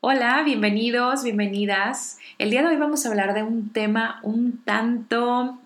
Hola, 0.00 0.44
bienvenidos, 0.44 1.24
bienvenidas. 1.24 2.18
El 2.38 2.50
día 2.50 2.62
de 2.62 2.68
hoy 2.68 2.76
vamos 2.76 3.04
a 3.04 3.08
hablar 3.08 3.34
de 3.34 3.42
un 3.42 3.72
tema 3.72 4.20
un 4.22 4.62
tanto, 4.64 5.58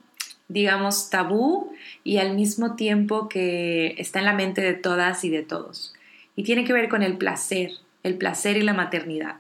digamos, 0.49 1.11
tabú 1.11 1.75
y 2.03 2.17
al 2.17 2.35
mismo 2.35 2.75
tiempo 2.75 3.29
que 3.29 3.95
está 3.99 4.21
en 4.21 4.25
la 4.25 4.33
mente 4.33 4.63
de 4.63 4.73
todas 4.73 5.23
y 5.25 5.29
de 5.29 5.43
todos. 5.43 5.93
Y 6.35 6.45
tiene 6.45 6.65
que 6.65 6.73
ver 6.73 6.89
con 6.89 7.03
el 7.03 7.19
placer, 7.19 7.73
el 8.05 8.17
placer 8.17 8.57
y 8.57 8.63
la 8.63 8.73
maternidad. 8.73 9.37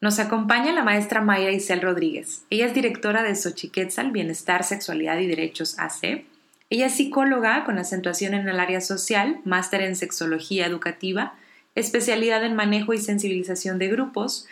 Nos 0.00 0.18
acompaña 0.18 0.72
la 0.72 0.82
maestra 0.82 1.20
Mayra 1.20 1.52
Isel 1.52 1.82
Rodríguez. 1.82 2.46
Ella 2.48 2.64
es 2.64 2.72
directora 2.72 3.22
de 3.22 3.36
Xochiquetzal 3.36 4.12
Bienestar, 4.12 4.64
Sexualidad 4.64 5.18
y 5.18 5.26
Derechos 5.26 5.78
AC. 5.78 6.24
Ella 6.70 6.86
es 6.86 6.94
psicóloga 6.94 7.64
con 7.64 7.78
acentuación 7.78 8.32
en 8.32 8.48
el 8.48 8.58
área 8.58 8.80
social, 8.80 9.40
máster 9.44 9.82
en 9.82 9.94
sexología 9.94 10.64
educativa, 10.64 11.34
especialidad 11.74 12.44
en 12.44 12.54
manejo 12.54 12.92
y 12.94 12.98
sensibilización 12.98 13.78
de 13.78 13.88
grupos. 13.88 14.46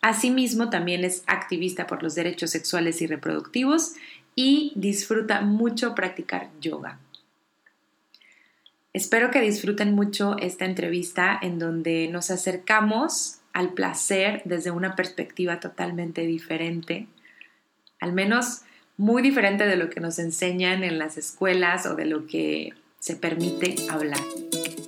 Asimismo, 0.00 0.70
también 0.70 1.04
es 1.04 1.22
activista 1.26 1.86
por 1.86 2.02
los 2.02 2.14
derechos 2.14 2.50
sexuales 2.50 3.02
y 3.02 3.06
reproductivos 3.06 3.94
y 4.34 4.72
disfruta 4.74 5.42
mucho 5.42 5.94
practicar 5.94 6.48
yoga. 6.60 6.98
Espero 8.92 9.30
que 9.30 9.40
disfruten 9.40 9.94
mucho 9.94 10.36
esta 10.38 10.66
entrevista 10.66 11.38
en 11.40 11.58
donde 11.58 12.08
nos 12.08 12.30
acercamos 12.30 13.38
al 13.52 13.72
placer 13.72 14.42
desde 14.44 14.70
una 14.70 14.96
perspectiva 14.96 15.60
totalmente 15.60 16.22
diferente, 16.22 17.06
al 18.00 18.12
menos 18.12 18.62
muy 18.98 19.22
diferente 19.22 19.66
de 19.66 19.76
lo 19.76 19.88
que 19.88 20.00
nos 20.00 20.18
enseñan 20.18 20.84
en 20.84 20.98
las 20.98 21.16
escuelas 21.16 21.86
o 21.86 21.94
de 21.94 22.04
lo 22.04 22.26
que 22.26 22.74
se 22.98 23.16
permite 23.16 23.74
hablar. 23.88 24.20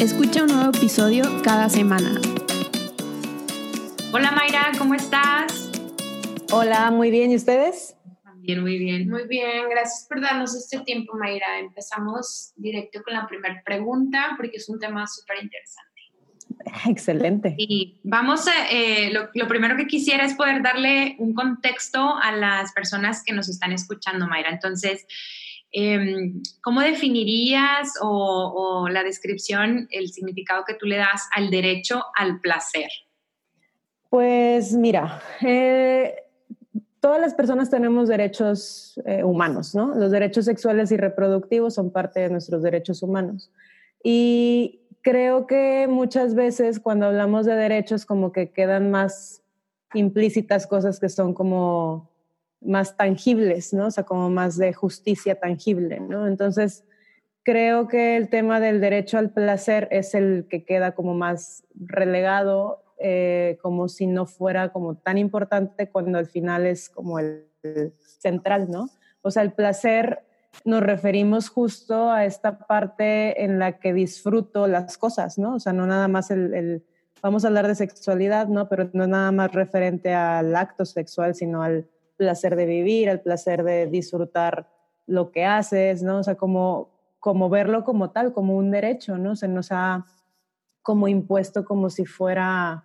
Escucha 0.00 0.44
un 0.44 0.48
nuevo 0.48 0.70
episodio 0.74 1.24
cada 1.44 1.68
semana. 1.68 2.18
Hola 4.14 4.30
Mayra, 4.30 4.72
¿cómo 4.78 4.94
estás? 4.94 5.70
Hola, 6.50 6.90
muy 6.90 7.10
bien. 7.10 7.30
¿Y 7.30 7.36
ustedes? 7.36 7.98
Bien, 8.36 8.62
muy 8.62 8.78
bien. 8.78 9.10
Muy 9.10 9.28
bien, 9.28 9.68
gracias 9.68 10.06
por 10.08 10.22
darnos 10.22 10.56
este 10.56 10.80
tiempo, 10.80 11.18
Mayra. 11.18 11.58
Empezamos 11.58 12.54
directo 12.56 13.02
con 13.02 13.12
la 13.12 13.26
primera 13.26 13.62
pregunta 13.62 14.36
porque 14.38 14.56
es 14.56 14.70
un 14.70 14.78
tema 14.78 15.06
súper 15.06 15.36
interesante. 15.42 15.90
Excelente. 16.88 17.54
Y 17.58 18.00
vamos 18.02 18.48
a, 18.48 18.70
eh, 18.70 19.12
lo, 19.12 19.48
primero 19.48 19.76
que 19.76 19.86
quisiera 19.86 20.24
es 20.24 20.32
poder 20.32 20.62
darle 20.62 21.16
un 21.18 21.34
contexto 21.34 22.16
a 22.16 22.32
las 22.32 22.72
personas 22.72 23.22
que 23.22 23.34
nos 23.34 23.50
están 23.50 23.72
escuchando, 23.72 24.26
Mayra. 24.26 24.48
Entonces, 24.48 25.06
em, 25.72 26.42
¿cómo 26.62 26.80
definirías 26.80 27.94
o, 28.00 28.88
la 28.90 29.02
descripción, 29.02 29.88
el 29.90 30.10
significado 30.10 30.64
que 30.66 30.74
tú 30.74 30.86
le 30.86 30.96
das 30.96 31.28
al 31.34 31.50
derecho 31.50 32.04
al 32.14 32.40
placer? 32.40 32.90
Pues 34.08 34.74
mira, 34.74 35.22
eh, 35.40 36.14
todas 37.00 37.20
las 37.20 37.34
personas 37.34 37.70
tenemos 37.70 38.08
derechos 38.08 39.00
eh, 39.04 39.22
humanos, 39.24 39.74
¿no? 39.74 39.94
Los 39.94 40.10
derechos 40.10 40.44
sexuales 40.44 40.90
y 40.92 40.96
reproductivos 40.96 41.74
son 41.74 41.90
parte 41.90 42.20
de 42.20 42.30
nuestros 42.30 42.62
derechos 42.62 43.02
humanos. 43.02 43.50
Y 44.02 44.80
creo 45.02 45.46
que 45.46 45.86
muchas 45.88 46.34
veces 46.34 46.80
cuando 46.80 47.06
hablamos 47.06 47.46
de 47.46 47.54
derechos 47.54 48.04
como 48.04 48.32
que 48.32 48.50
quedan 48.50 48.90
más 48.90 49.42
implícitas 49.94 50.66
cosas 50.66 51.00
que 51.00 51.08
son 51.08 51.34
como 51.34 52.09
más 52.60 52.96
tangibles, 52.96 53.72
¿no? 53.72 53.86
O 53.86 53.90
sea, 53.90 54.04
como 54.04 54.30
más 54.30 54.56
de 54.56 54.72
justicia 54.72 55.34
tangible, 55.34 56.00
¿no? 56.00 56.26
Entonces, 56.26 56.84
creo 57.42 57.88
que 57.88 58.16
el 58.16 58.28
tema 58.28 58.60
del 58.60 58.80
derecho 58.80 59.18
al 59.18 59.30
placer 59.30 59.88
es 59.90 60.14
el 60.14 60.46
que 60.48 60.64
queda 60.64 60.92
como 60.92 61.14
más 61.14 61.64
relegado 61.74 62.84
eh, 63.02 63.58
como 63.62 63.88
si 63.88 64.06
no 64.06 64.26
fuera 64.26 64.72
como 64.72 64.94
tan 64.94 65.16
importante 65.16 65.88
cuando 65.88 66.18
al 66.18 66.26
final 66.26 66.66
es 66.66 66.90
como 66.90 67.18
el, 67.18 67.46
central, 68.18 68.70
¿no? 68.70 68.90
O 69.22 69.30
sea, 69.30 69.42
el 69.42 69.52
placer 69.52 70.22
nos 70.64 70.82
referimos 70.82 71.48
justo 71.48 72.10
a 72.10 72.24
esta 72.24 72.58
parte 72.58 73.44
en 73.44 73.58
la 73.58 73.78
que 73.78 73.92
disfruto 73.92 74.66
las 74.66 74.96
cosas, 74.98 75.38
¿no? 75.38 75.54
O 75.54 75.60
sea, 75.60 75.72
no 75.72 75.86
nada 75.86 76.08
más 76.08 76.30
el, 76.30 76.84
vamos 77.22 77.44
a 77.44 77.48
hablar 77.48 77.66
de 77.68 77.74
sexualidad, 77.74 78.48
¿no? 78.48 78.68
Pero 78.68 78.90
no 78.92 79.06
nada 79.06 79.32
más 79.32 79.52
referente 79.52 80.12
al 80.12 80.54
acto 80.56 80.84
sexual, 80.84 81.34
sino 81.34 81.62
al 81.62 81.86
placer 82.20 82.54
de 82.54 82.66
vivir, 82.66 83.08
al 83.08 83.20
placer 83.22 83.64
de 83.64 83.86
disfrutar 83.86 84.68
lo 85.06 85.32
que 85.32 85.46
haces, 85.46 86.02
¿no? 86.02 86.18
O 86.18 86.22
sea, 86.22 86.34
como, 86.34 86.90
como 87.18 87.48
verlo 87.48 87.82
como 87.82 88.10
tal, 88.10 88.34
como 88.34 88.58
un 88.58 88.70
derecho, 88.70 89.16
¿no? 89.16 89.36
Se 89.36 89.48
nos 89.48 89.72
ha 89.72 90.04
como 90.82 91.08
impuesto 91.08 91.64
como 91.64 91.88
si 91.88 92.04
fuera 92.04 92.84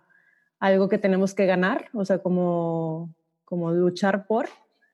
algo 0.58 0.88
que 0.88 0.96
tenemos 0.96 1.34
que 1.34 1.44
ganar, 1.44 1.90
o 1.92 2.06
sea, 2.06 2.18
como, 2.18 3.14
como 3.44 3.72
luchar 3.72 4.26
por. 4.26 4.46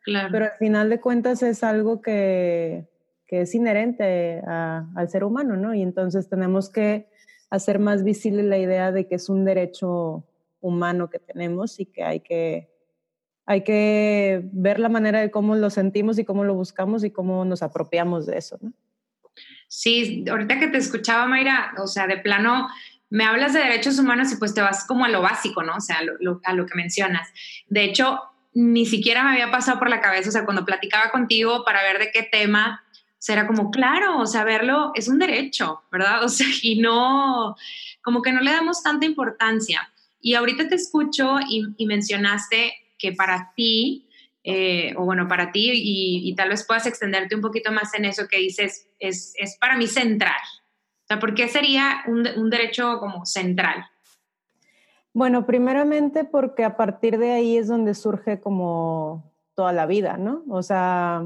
Claro. 0.02 0.28
Pero 0.32 0.44
al 0.46 0.58
final 0.58 0.90
de 0.90 1.00
cuentas 1.00 1.40
es 1.44 1.62
algo 1.62 2.02
que, 2.02 2.88
que 3.28 3.42
es 3.42 3.54
inherente 3.54 4.42
al 4.44 5.08
ser 5.08 5.22
humano, 5.22 5.56
¿no? 5.56 5.72
Y 5.72 5.82
entonces 5.82 6.28
tenemos 6.28 6.68
que 6.68 7.06
hacer 7.48 7.78
más 7.78 8.02
visible 8.02 8.42
la 8.42 8.58
idea 8.58 8.90
de 8.90 9.06
que 9.06 9.14
es 9.14 9.28
un 9.28 9.44
derecho 9.44 10.24
humano 10.60 11.08
que 11.10 11.20
tenemos 11.20 11.78
y 11.78 11.86
que 11.86 12.02
hay 12.02 12.20
que 12.20 12.71
hay 13.46 13.64
que 13.64 14.42
ver 14.52 14.78
la 14.78 14.88
manera 14.88 15.20
de 15.20 15.30
cómo 15.30 15.54
lo 15.54 15.70
sentimos 15.70 16.18
y 16.18 16.24
cómo 16.24 16.44
lo 16.44 16.54
buscamos 16.54 17.04
y 17.04 17.10
cómo 17.10 17.44
nos 17.44 17.62
apropiamos 17.62 18.26
de 18.26 18.38
eso, 18.38 18.58
¿no? 18.60 18.72
Sí, 19.68 20.24
ahorita 20.30 20.58
que 20.58 20.68
te 20.68 20.78
escuchaba, 20.78 21.26
Mayra, 21.26 21.72
o 21.78 21.86
sea, 21.86 22.06
de 22.06 22.18
plano, 22.18 22.68
me 23.08 23.24
hablas 23.24 23.54
de 23.54 23.60
derechos 23.60 23.98
humanos 23.98 24.32
y 24.32 24.36
pues 24.36 24.54
te 24.54 24.60
vas 24.60 24.86
como 24.86 25.04
a 25.04 25.08
lo 25.08 25.22
básico, 25.22 25.62
¿no? 25.62 25.76
O 25.76 25.80
sea, 25.80 26.00
a 26.44 26.52
lo 26.52 26.66
que 26.66 26.74
mencionas. 26.74 27.28
De 27.68 27.84
hecho, 27.84 28.20
ni 28.54 28.86
siquiera 28.86 29.24
me 29.24 29.32
había 29.32 29.50
pasado 29.50 29.78
por 29.78 29.88
la 29.88 30.00
cabeza, 30.00 30.28
o 30.28 30.32
sea, 30.32 30.44
cuando 30.44 30.64
platicaba 30.64 31.10
contigo 31.10 31.64
para 31.64 31.82
ver 31.82 31.98
de 31.98 32.10
qué 32.10 32.22
tema, 32.22 32.82
será 33.18 33.46
como, 33.46 33.70
claro, 33.70 34.18
o 34.18 34.26
sea, 34.26 34.44
verlo 34.44 34.92
es 34.94 35.08
un 35.08 35.18
derecho, 35.18 35.82
¿verdad? 35.90 36.24
O 36.24 36.28
sea, 36.28 36.46
y 36.62 36.80
no, 36.80 37.56
como 38.02 38.20
que 38.20 38.32
no 38.32 38.40
le 38.40 38.50
damos 38.50 38.82
tanta 38.82 39.06
importancia. 39.06 39.92
Y 40.20 40.34
ahorita 40.34 40.68
te 40.68 40.74
escucho 40.74 41.38
y, 41.48 41.86
mencionaste 41.86 42.72
que 43.02 43.12
para 43.12 43.52
ti, 43.56 44.08
eh, 44.44 44.94
o 44.96 45.04
bueno, 45.04 45.26
para 45.26 45.50
ti, 45.50 45.72
y, 45.74 46.34
tal 46.36 46.50
vez 46.50 46.64
puedas 46.66 46.86
extenderte 46.86 47.34
un 47.34 47.42
poquito 47.42 47.72
más 47.72 47.92
en 47.94 48.04
eso 48.04 48.28
que 48.28 48.38
dices, 48.38 48.88
es, 49.00 49.34
es 49.36 49.58
para 49.58 49.76
mí 49.76 49.88
central, 49.88 50.40
¿por 51.18 51.34
qué 51.34 51.48
sería 51.48 52.02
un, 52.06 52.50
derecho 52.50 52.98
como 52.98 53.24
central? 53.26 53.84
Bueno, 55.12 55.44
primeramente 55.46 56.24
porque 56.24 56.64
a 56.64 56.76
partir 56.76 57.18
de 57.18 57.32
ahí 57.32 57.56
es 57.56 57.68
donde 57.68 57.94
surge 57.94 58.40
como 58.40 59.32
toda 59.54 59.72
la 59.72 59.86
vida, 59.86 60.16
¿no? 60.16 60.42
O 60.48 60.62
sea, 60.62 61.22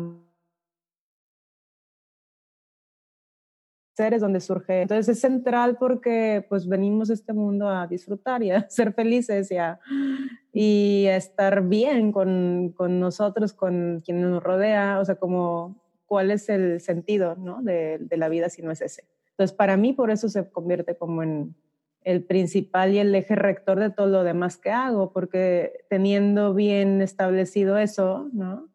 ser 3.96 4.12
es 4.12 4.20
donde 4.20 4.40
surge. 4.40 4.82
Entonces 4.82 5.08
es 5.08 5.20
central 5.20 5.78
porque 5.78 6.44
pues 6.48 6.68
venimos 6.68 7.08
a 7.08 7.14
este 7.14 7.32
mundo 7.32 7.68
a 7.68 7.86
disfrutar 7.86 8.42
y 8.42 8.50
a 8.50 8.66
ser 8.68 8.92
felices 8.92 9.50
y 9.50 9.56
a, 9.56 9.80
y 10.52 11.06
estar 11.06 11.62
bien 11.62 12.12
con, 12.12 12.74
con, 12.76 13.00
nosotros, 13.00 13.54
con 13.54 14.02
quien 14.04 14.20
nos 14.20 14.42
rodea, 14.42 15.00
o 15.00 15.04
sea, 15.04 15.14
como 15.14 15.82
cuál 16.04 16.30
es 16.30 16.48
el 16.50 16.80
sentido 16.80 17.36
¿no? 17.36 17.62
de, 17.62 17.98
de 17.98 18.16
la 18.18 18.28
vida 18.28 18.50
si 18.50 18.62
no 18.62 18.70
es 18.70 18.82
ese. 18.82 19.04
Entonces, 19.30 19.56
para 19.56 19.76
mí, 19.76 19.92
por 19.92 20.10
eso 20.10 20.28
se 20.28 20.48
convierte 20.50 20.96
como 20.96 21.22
en 21.22 21.54
el 22.04 22.22
principal 22.22 22.92
y 22.92 22.98
el 22.98 23.14
eje 23.14 23.34
rector 23.34 23.80
de 23.80 23.90
todo 23.90 24.06
lo 24.06 24.24
demás 24.24 24.58
que 24.58 24.70
hago, 24.70 25.12
porque 25.12 25.84
teniendo 25.88 26.54
bien 26.54 27.02
establecido 27.02 27.78
eso, 27.78 28.28
¿no? 28.32 28.68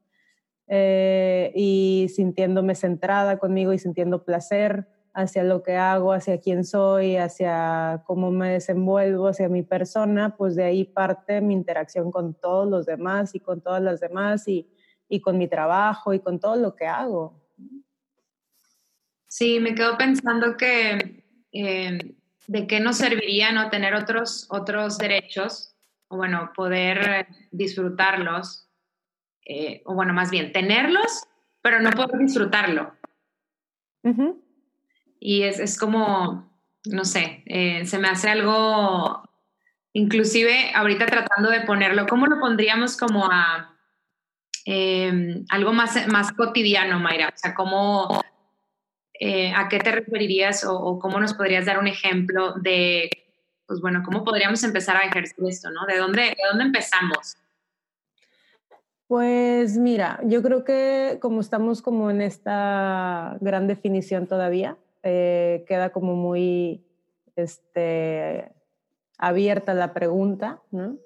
Eh, 0.68 1.52
y 1.56 2.08
sintiéndome 2.14 2.76
centrada 2.76 3.38
conmigo 3.40 3.74
y 3.74 3.80
sintiendo 3.80 4.24
placer 4.24 4.88
hacia 5.14 5.44
lo 5.44 5.62
que 5.62 5.76
hago, 5.76 6.14
hacia 6.14 6.40
quién 6.40 6.64
soy, 6.64 7.18
hacia 7.18 8.04
cómo 8.06 8.32
me 8.32 8.52
desenvuelvo, 8.52 9.28
hacia 9.28 9.50
mi 9.50 9.64
persona, 9.64 10.36
pues 10.38 10.56
de 10.56 10.64
ahí 10.64 10.86
parte 10.86 11.42
mi 11.42 11.54
interacción 11.54 12.12
con 12.12 12.34
todos 12.34 12.70
los 12.70 12.86
demás 12.86 13.36
y 13.36 13.40
con 13.40 13.62
todas 13.62 13.82
las 13.82 14.00
demás 14.00 14.48
y, 14.48 14.70
y 15.10 15.20
con 15.20 15.38
mi 15.38 15.48
trabajo 15.48 16.14
y 16.14 16.20
con 16.20 16.40
todo 16.40 16.56
lo 16.56 16.76
que 16.76 16.88
hago. 16.88 17.42
Sí, 19.28 19.60
me 19.60 19.76
quedo 19.76 19.98
pensando 19.98 20.58
que 20.58 21.24
eh, 21.52 22.16
de 22.48 22.68
qué 22.68 22.80
nos 22.80 22.98
serviría 22.98 23.52
no 23.52 23.70
tener 23.70 23.94
otros, 23.94 24.46
otros 24.50 24.98
derechos, 24.98 25.76
o 26.08 26.18
bueno, 26.18 26.52
poder 26.54 27.28
disfrutarlos, 27.52 28.70
eh, 29.46 29.82
o 29.86 29.94
bueno, 29.96 30.14
más 30.14 30.32
bien, 30.32 30.52
tenerlos, 30.52 31.24
pero 31.62 31.80
no 31.80 31.92
poder 31.92 32.20
disfrutarlo. 32.20 32.94
Y 35.24 35.44
es, 35.44 35.60
es, 35.60 35.78
como, 35.78 36.52
no 36.86 37.06
sé, 37.06 37.44
eh, 37.46 37.86
se 37.86 38.00
me 38.00 38.08
hace 38.08 38.28
algo, 38.28 39.22
inclusive 39.94 40.72
ahorita 40.74 41.06
tratando 41.06 41.52
de 41.52 41.62
ponerlo, 41.62 42.08
¿cómo 42.08 42.26
lo 42.26 42.40
pondríamos 42.40 42.98
como 42.98 43.30
a 43.32 43.78
em, 44.66 45.46
algo 45.50 45.74
más, 45.74 46.08
más 46.08 46.32
cotidiano, 46.32 47.00
Mayra? 47.00 47.28
O 47.28 47.38
sea, 47.38 47.54
¿cómo, 47.54 48.20
eh, 49.20 49.54
¿a 49.56 49.70
qué 49.70 49.78
te 49.78 49.92
referirías 49.92 50.66
o, 50.68 50.98
cómo 50.98 51.20
nos 51.20 51.36
podrías 51.36 51.68
dar 51.68 51.78
un 51.78 51.88
ejemplo 51.88 52.54
de, 52.54 53.08
pues 53.68 53.80
bueno, 53.80 54.02
cómo 54.04 54.24
podríamos 54.24 54.64
empezar 54.64 54.98
a 54.98 55.06
ejercer 55.06 55.46
esto, 55.48 55.70
¿no? 55.70 55.86
¿De 55.86 55.98
dónde, 55.98 56.22
de 56.22 56.44
dónde 56.50 56.64
empezamos? 56.64 57.38
Pues 59.06 59.78
mira, 59.78 60.20
yo 60.24 60.42
creo 60.42 60.64
que 60.64 61.20
como 61.22 61.42
estamos 61.42 61.84
como 61.84 62.10
en 62.10 62.22
esta 62.22 63.38
gran 63.40 63.68
definición 63.68 64.26
todavía, 64.26 64.78
eh, 65.04 65.66
queda 65.68 65.92
como 65.92 66.16
muy 66.16 66.86
este, 67.36 68.52
abierta 69.18 69.74
la 69.74 69.94
pregunta, 69.94 70.62
¿no? 70.72 70.98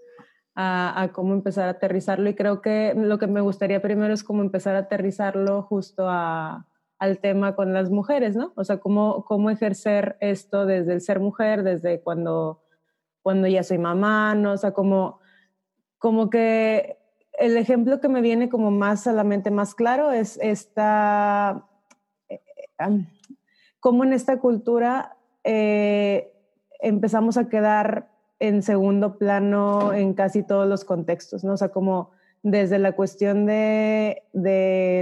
A, 0.57 1.01
a, 1.01 1.11
cómo 1.11 1.33
empezar 1.33 1.67
a 1.67 1.71
aterrizarlo 1.71 2.29
y 2.29 2.33
creo 2.33 2.61
que 2.61 2.93
lo 2.95 3.19
que 3.19 3.27
me 3.27 3.41
gustaría 3.41 3.81
primero 3.81 4.13
es 4.13 4.23
cómo 4.23 4.41
empezar 4.41 4.75
a 4.75 4.79
aterrizarlo 4.79 5.63
justo 5.63 6.07
a, 6.07 6.65
al 6.97 7.19
tema 7.19 7.55
con 7.55 7.73
las 7.73 7.89
mujeres, 7.89 8.35
¿no? 8.35 8.53
O 8.55 8.63
sea, 8.63 8.77
cómo, 8.77 9.25
cómo 9.25 9.49
ejercer 9.49 10.17
esto 10.19 10.65
desde 10.65 10.93
el 10.93 11.01
ser 11.01 11.19
mujer, 11.19 11.63
desde 11.63 12.01
cuando, 12.01 12.63
cuando 13.21 13.47
ya 13.47 13.63
soy 13.63 13.77
mamá, 13.77 14.33
¿no? 14.35 14.53
O 14.53 14.57
sea, 14.57 14.71
como, 14.71 15.19
como 15.97 16.29
que 16.29 16.97
el 17.37 17.57
ejemplo 17.57 17.99
que 17.99 18.07
me 18.07 18.21
viene 18.21 18.49
como 18.49 18.71
más 18.71 19.07
a 19.07 19.13
la 19.13 19.23
mente 19.23 19.51
más 19.51 19.75
claro 19.75 20.11
es 20.11 20.39
esta, 20.41 21.67
eh, 22.29 22.41
eh, 22.57 23.05
cómo 23.85 24.03
en 24.03 24.13
esta 24.13 24.39
cultura 24.39 25.15
eh, 25.43 26.33
empezamos 26.79 27.37
a 27.37 27.49
quedar 27.49 28.09
en 28.39 28.63
segundo 28.63 29.19
plano 29.19 29.93
en 29.93 30.15
casi 30.15 30.41
todos 30.41 30.67
los 30.67 30.83
contextos, 30.83 31.43
¿no? 31.43 31.53
O 31.53 31.57
sea, 31.57 31.69
como 31.69 32.09
desde 32.41 32.79
la 32.79 32.93
cuestión 32.93 33.45
de, 33.45 34.23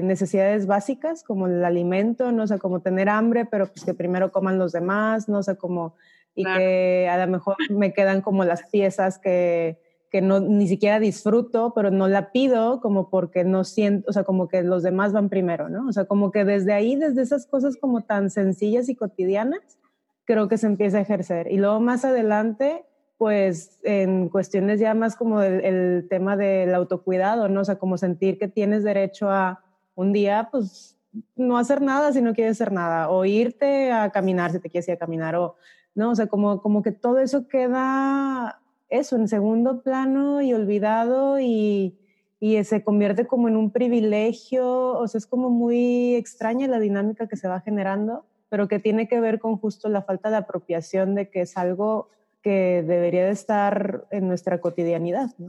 necesidades 0.03 0.67
básicas, 0.67 1.23
como 1.23 1.47
el 1.47 1.63
alimento, 1.63 2.33
no 2.33 2.43
o 2.43 2.47
sea, 2.47 2.57
como 2.57 2.81
tener 2.81 3.07
hambre, 3.07 3.45
pero 3.45 3.67
pues 3.67 3.85
que 3.85 3.93
primero 3.93 4.33
coman 4.33 4.59
los 4.59 4.73
demás, 4.73 5.29
no 5.29 5.37
o 5.37 5.43
sea, 5.43 5.55
como, 5.55 5.95
y 6.35 6.43
que 6.43 7.07
a 7.09 7.25
lo 7.25 7.31
mejor 7.31 7.55
me 7.69 7.93
quedan 7.93 8.19
como 8.19 8.43
las 8.43 8.63
piezas 8.69 9.17
que, 9.17 9.79
que 10.13 10.21
no, 10.21 10.39
ni 10.39 10.67
siquiera 10.67 10.99
disfruto, 10.99 11.73
pero 11.73 11.89
no 11.89 12.07
la 12.07 12.31
pido 12.31 12.81
como 12.81 13.09
porque 13.09 13.43
no 13.43 13.63
siento, 13.63 14.07
o 14.11 14.13
sea, 14.13 14.23
como 14.23 14.47
que 14.47 14.61
los 14.61 14.83
demás 14.83 15.11
van 15.11 15.27
primero, 15.27 15.69
¿no? 15.69 15.87
O 15.87 15.91
sea, 15.91 16.05
como 16.05 16.31
que 16.31 16.45
desde 16.45 16.71
ahí, 16.71 16.95
desde 16.95 17.23
esas 17.23 17.47
cosas 17.47 17.77
como 17.77 18.01
tan 18.01 18.29
sencillas 18.29 18.89
y 18.89 18.95
cotidianas, 18.95 19.79
creo 20.25 20.47
que 20.47 20.59
se 20.59 20.67
empieza 20.67 20.99
a 20.99 21.01
ejercer. 21.01 21.51
Y 21.51 21.57
luego 21.57 21.79
más 21.79 22.05
adelante, 22.05 22.85
pues 23.17 23.79
en 23.81 24.29
cuestiones 24.29 24.79
ya 24.79 24.93
más 24.93 25.15
como 25.15 25.41
el, 25.41 26.05
tema 26.11 26.37
del 26.37 26.75
autocuidado, 26.75 27.49
¿no? 27.49 27.61
O 27.61 27.65
sea, 27.65 27.79
como 27.79 27.97
sentir 27.97 28.37
que 28.37 28.47
tienes 28.47 28.83
derecho 28.83 29.31
a 29.31 29.63
un 29.95 30.13
día, 30.13 30.49
pues 30.51 30.95
no 31.35 31.57
hacer 31.57 31.81
nada 31.81 32.13
si 32.13 32.21
no 32.21 32.35
quieres 32.35 32.61
hacer 32.61 32.71
nada, 32.71 33.09
o 33.09 33.25
irte 33.25 33.91
a 33.91 34.11
caminar 34.11 34.51
si 34.51 34.59
te 34.59 34.69
quieres 34.69 34.87
ir 34.89 34.93
a 34.93 34.99
caminar, 34.99 35.35
o, 35.37 35.55
¿no? 35.95 36.11
O 36.11 36.15
sea, 36.15 36.27
como, 36.27 36.61
como 36.61 36.83
que 36.83 36.91
todo 36.91 37.17
eso 37.17 37.47
queda 37.47 38.59
eso 38.93 39.15
en 39.15 39.27
segundo 39.27 39.81
plano 39.81 40.41
y 40.41 40.53
olvidado 40.53 41.39
y, 41.39 41.97
y 42.39 42.63
se 42.63 42.83
convierte 42.83 43.25
como 43.25 43.47
en 43.47 43.57
un 43.57 43.71
privilegio, 43.71 44.97
o 44.97 45.07
sea, 45.07 45.17
es 45.17 45.25
como 45.25 45.49
muy 45.49 46.15
extraña 46.15 46.67
la 46.67 46.79
dinámica 46.79 47.27
que 47.27 47.37
se 47.37 47.47
va 47.47 47.61
generando, 47.61 48.25
pero 48.49 48.67
que 48.67 48.79
tiene 48.79 49.07
que 49.07 49.19
ver 49.19 49.39
con 49.39 49.57
justo 49.57 49.89
la 49.89 50.03
falta 50.03 50.29
de 50.29 50.37
apropiación 50.37 51.15
de 51.15 51.29
que 51.29 51.41
es 51.41 51.57
algo 51.57 52.09
que 52.43 52.83
debería 52.85 53.25
de 53.25 53.31
estar 53.31 54.05
en 54.11 54.27
nuestra 54.27 54.61
cotidianidad, 54.61 55.31
¿no? 55.37 55.47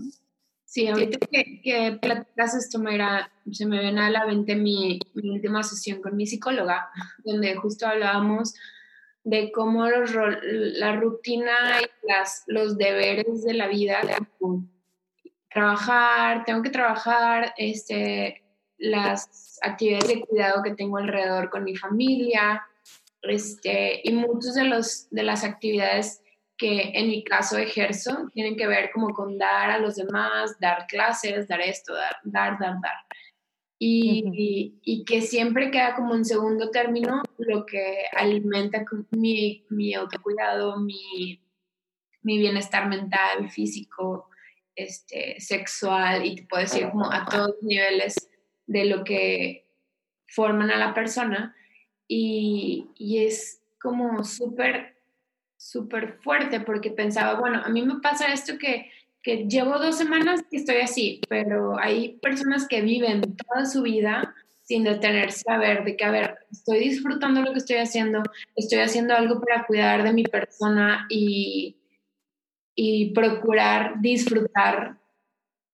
Sí, 0.65 0.89
ahorita 0.89 1.19
que, 1.31 1.61
que 1.63 1.99
platicas 2.01 2.55
esto, 2.55 2.81
Mayra, 2.81 3.31
se 3.53 3.67
me 3.67 3.79
viene 3.79 4.01
a 4.01 4.11
la 4.11 4.27
mente 4.27 4.57
mi, 4.57 4.99
mi, 5.15 5.31
última 5.31 5.63
sesión 5.63 6.01
con 6.01 6.17
mi 6.17 6.27
psicóloga, 6.27 6.89
donde 7.25 7.55
justo 7.55 7.87
hablábamos 7.87 8.55
de 9.25 9.51
cómo 9.51 9.89
los, 9.89 10.11
la 10.13 10.97
rutina 10.97 11.81
y 11.81 12.07
las, 12.07 12.45
los 12.47 12.77
deberes 12.77 13.43
de 13.43 13.55
la 13.55 13.69
vida, 13.69 14.01
trabajar, 15.51 16.45
tengo 16.45 16.63
que 16.63 16.71
trabajar, 16.71 17.55
este, 17.57 18.45
las 18.77 19.59
actividades 19.63 20.09
de 20.09 20.21
cuidado 20.21 20.63
que 20.63 20.75
tengo 20.75 20.99
alrededor 20.99 21.49
con 21.49 21.65
mi 21.65 21.75
familia, 21.75 22.63
este, 23.23 24.03
y 24.05 24.13
muchas 24.13 24.55
de, 24.55 24.65
los, 24.65 25.09
de 25.11 25.23
las 25.23 25.43
actividades 25.43 26.21
que 26.57 26.93
en 26.95 27.09
mi 27.09 27.25
caso 27.25 27.57
ejerzo 27.59 28.31
tienen 28.33 28.57
que 28.57 28.67
ver 28.67 28.91
como 28.93 29.13
con 29.15 29.39
dar 29.39 29.71
a 29.71 29.79
los 29.79 29.97
demás, 29.97 30.59
dar 30.61 30.87
clases, 30.87 31.49
dar 31.49 31.61
esto, 31.61 31.95
dar, 31.95 32.17
dar, 32.23 32.59
dar, 32.59 32.75
dar. 32.81 32.93
Y, 33.79 34.79
y, 34.83 35.05
que 35.05 35.21
siempre 35.21 35.71
queda 35.71 35.95
como 35.95 36.15
en 36.15 36.25
segundo 36.25 36.71
término 36.71 37.23
lo 37.39 37.67
que 37.67 38.05
alimenta 38.13 38.85
mi, 39.11 39.65
mi 39.69 39.95
autocuidado, 39.95 40.79
mi, 40.79 41.43
mi 42.23 42.39
bienestar 42.39 42.89
mental, 42.89 43.51
físico, 43.51 44.31
este, 44.75 45.41
sexual, 45.41 46.25
y 46.25 46.37
te 46.37 46.43
puedo 46.45 46.63
decir 46.63 46.89
como 46.89 47.13
a 47.13 47.27
todos 47.27 47.49
los 47.49 47.63
niveles 47.63 48.15
de 48.67 48.85
lo 48.87 49.05
que 49.05 49.67
forman 50.29 50.71
a 50.71 50.79
la 50.79 50.95
persona. 50.95 51.55
Y, 52.07 52.87
y 52.97 53.25
es 53.25 53.61
como 53.79 54.25
súper 54.25 54.95
súper 55.65 56.19
fuerte 56.23 56.61
porque 56.61 56.91
pensaba, 56.91 57.41
bueno, 57.41 57.63
a 57.65 57.69
mí 57.71 57.81
me 57.83 58.01
pasa 58.01 58.33
esto 58.33 58.59
que, 58.59 58.91
que 59.25 59.47
llevo 59.49 59.79
dos 59.79 59.97
semanas 59.97 60.45
que 60.51 60.59
estoy 60.59 60.77
así, 60.77 61.21
pero 61.29 61.79
hay 61.79 62.19
personas 62.19 62.69
que 62.69 62.83
viven 62.83 63.23
toda 63.37 63.65
su 63.65 63.83
vida 63.83 64.35
sin 64.63 64.85
detenerse 64.85 65.51
a 65.51 65.59
ver 65.59 65.85
de 65.85 65.97
que, 65.97 66.05
a 66.05 66.11
ver, 66.11 66.39
estoy 66.53 66.79
disfrutando 66.79 67.43
lo 67.43 67.53
que 67.53 67.59
estoy 67.59 67.77
haciendo, 67.77 68.23
estoy 68.55 68.81
haciendo 68.81 69.15
algo 69.15 69.41
para 69.41 69.67
cuidar 69.67 70.05
de 70.05 70.13
mi 70.13 70.25
persona 70.25 71.07
y, 71.09 71.77
y 72.75 73.13
procurar 73.13 74.01
disfrutar 74.01 74.99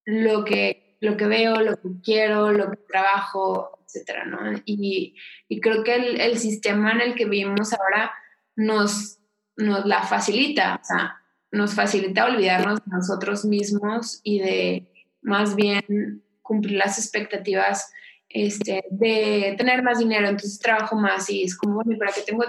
lo 0.05 0.45
que, 0.45 0.97
lo 1.01 1.17
que 1.17 1.27
veo, 1.27 1.61
lo 1.61 1.77
que 1.77 1.89
quiero, 2.03 2.53
lo 2.53 2.71
que 2.71 2.79
trabajo, 2.89 3.79
etcétera, 3.85 4.25
¿no? 4.27 4.39
Y, 4.65 5.17
y 5.49 5.61
creo 5.61 5.83
que 5.83 5.97
el, 5.97 6.21
el 6.21 6.39
sistema 6.39 6.93
en 6.93 7.01
el 7.01 7.15
que 7.15 7.27
vivimos 7.27 7.73
ahora 7.73 8.13
nos 8.55 9.21
nos 9.61 9.85
la 9.85 10.03
facilita, 10.03 10.81
o 10.81 10.85
sea, 10.85 11.20
nos 11.53 11.75
facilita 11.75 12.27
olvidarnos 12.27 12.85
de 12.85 12.91
nosotros 12.93 13.45
mismos 13.45 14.21
y 14.23 14.39
de 14.39 14.93
más 15.23 15.57
bien 15.57 16.23
cumplir 16.43 16.77
las 16.77 16.99
expectativas 16.99 17.93
este, 18.29 18.85
de 18.91 19.55
tener 19.59 19.83
más 19.83 19.99
dinero, 19.99 20.29
entonces 20.29 20.59
trabajo 20.59 20.97
más 20.97 21.29
y 21.31 21.43
es 21.43 21.57
como, 21.57 21.75
bueno, 21.77 21.99
¿para 21.99 22.13
qué 22.13 22.23
tengo, 22.23 22.45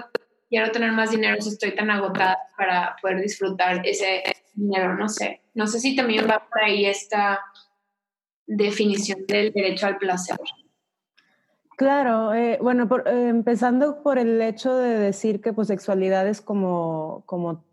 quiero 0.48 0.70
tener 0.70 0.92
más 0.92 1.10
dinero 1.10 1.40
si 1.40 1.50
estoy 1.50 1.74
tan 1.74 1.90
agotada 1.90 2.38
para 2.56 2.96
poder 3.02 3.20
disfrutar 3.20 3.84
ese 3.86 4.22
dinero? 4.54 4.94
No 4.94 5.08
sé, 5.08 5.40
no 5.54 5.66
sé 5.66 5.80
si 5.80 5.96
también 5.96 6.28
va 6.28 6.46
por 6.48 6.62
ahí 6.62 6.86
esta 6.86 7.40
definición 8.46 9.26
del 9.26 9.52
derecho 9.52 9.86
al 9.86 9.98
placer. 9.98 10.36
Claro, 11.76 12.32
eh, 12.32 12.58
bueno, 12.60 12.88
eh, 13.06 13.28
empezando 13.28 14.02
por 14.02 14.18
el 14.18 14.40
hecho 14.40 14.76
de 14.76 14.98
decir 14.98 15.40
que 15.40 15.52
pues 15.52 15.68
sexualidad 15.68 16.28
es 16.28 16.40
como, 16.40 17.24
como, 17.26 17.64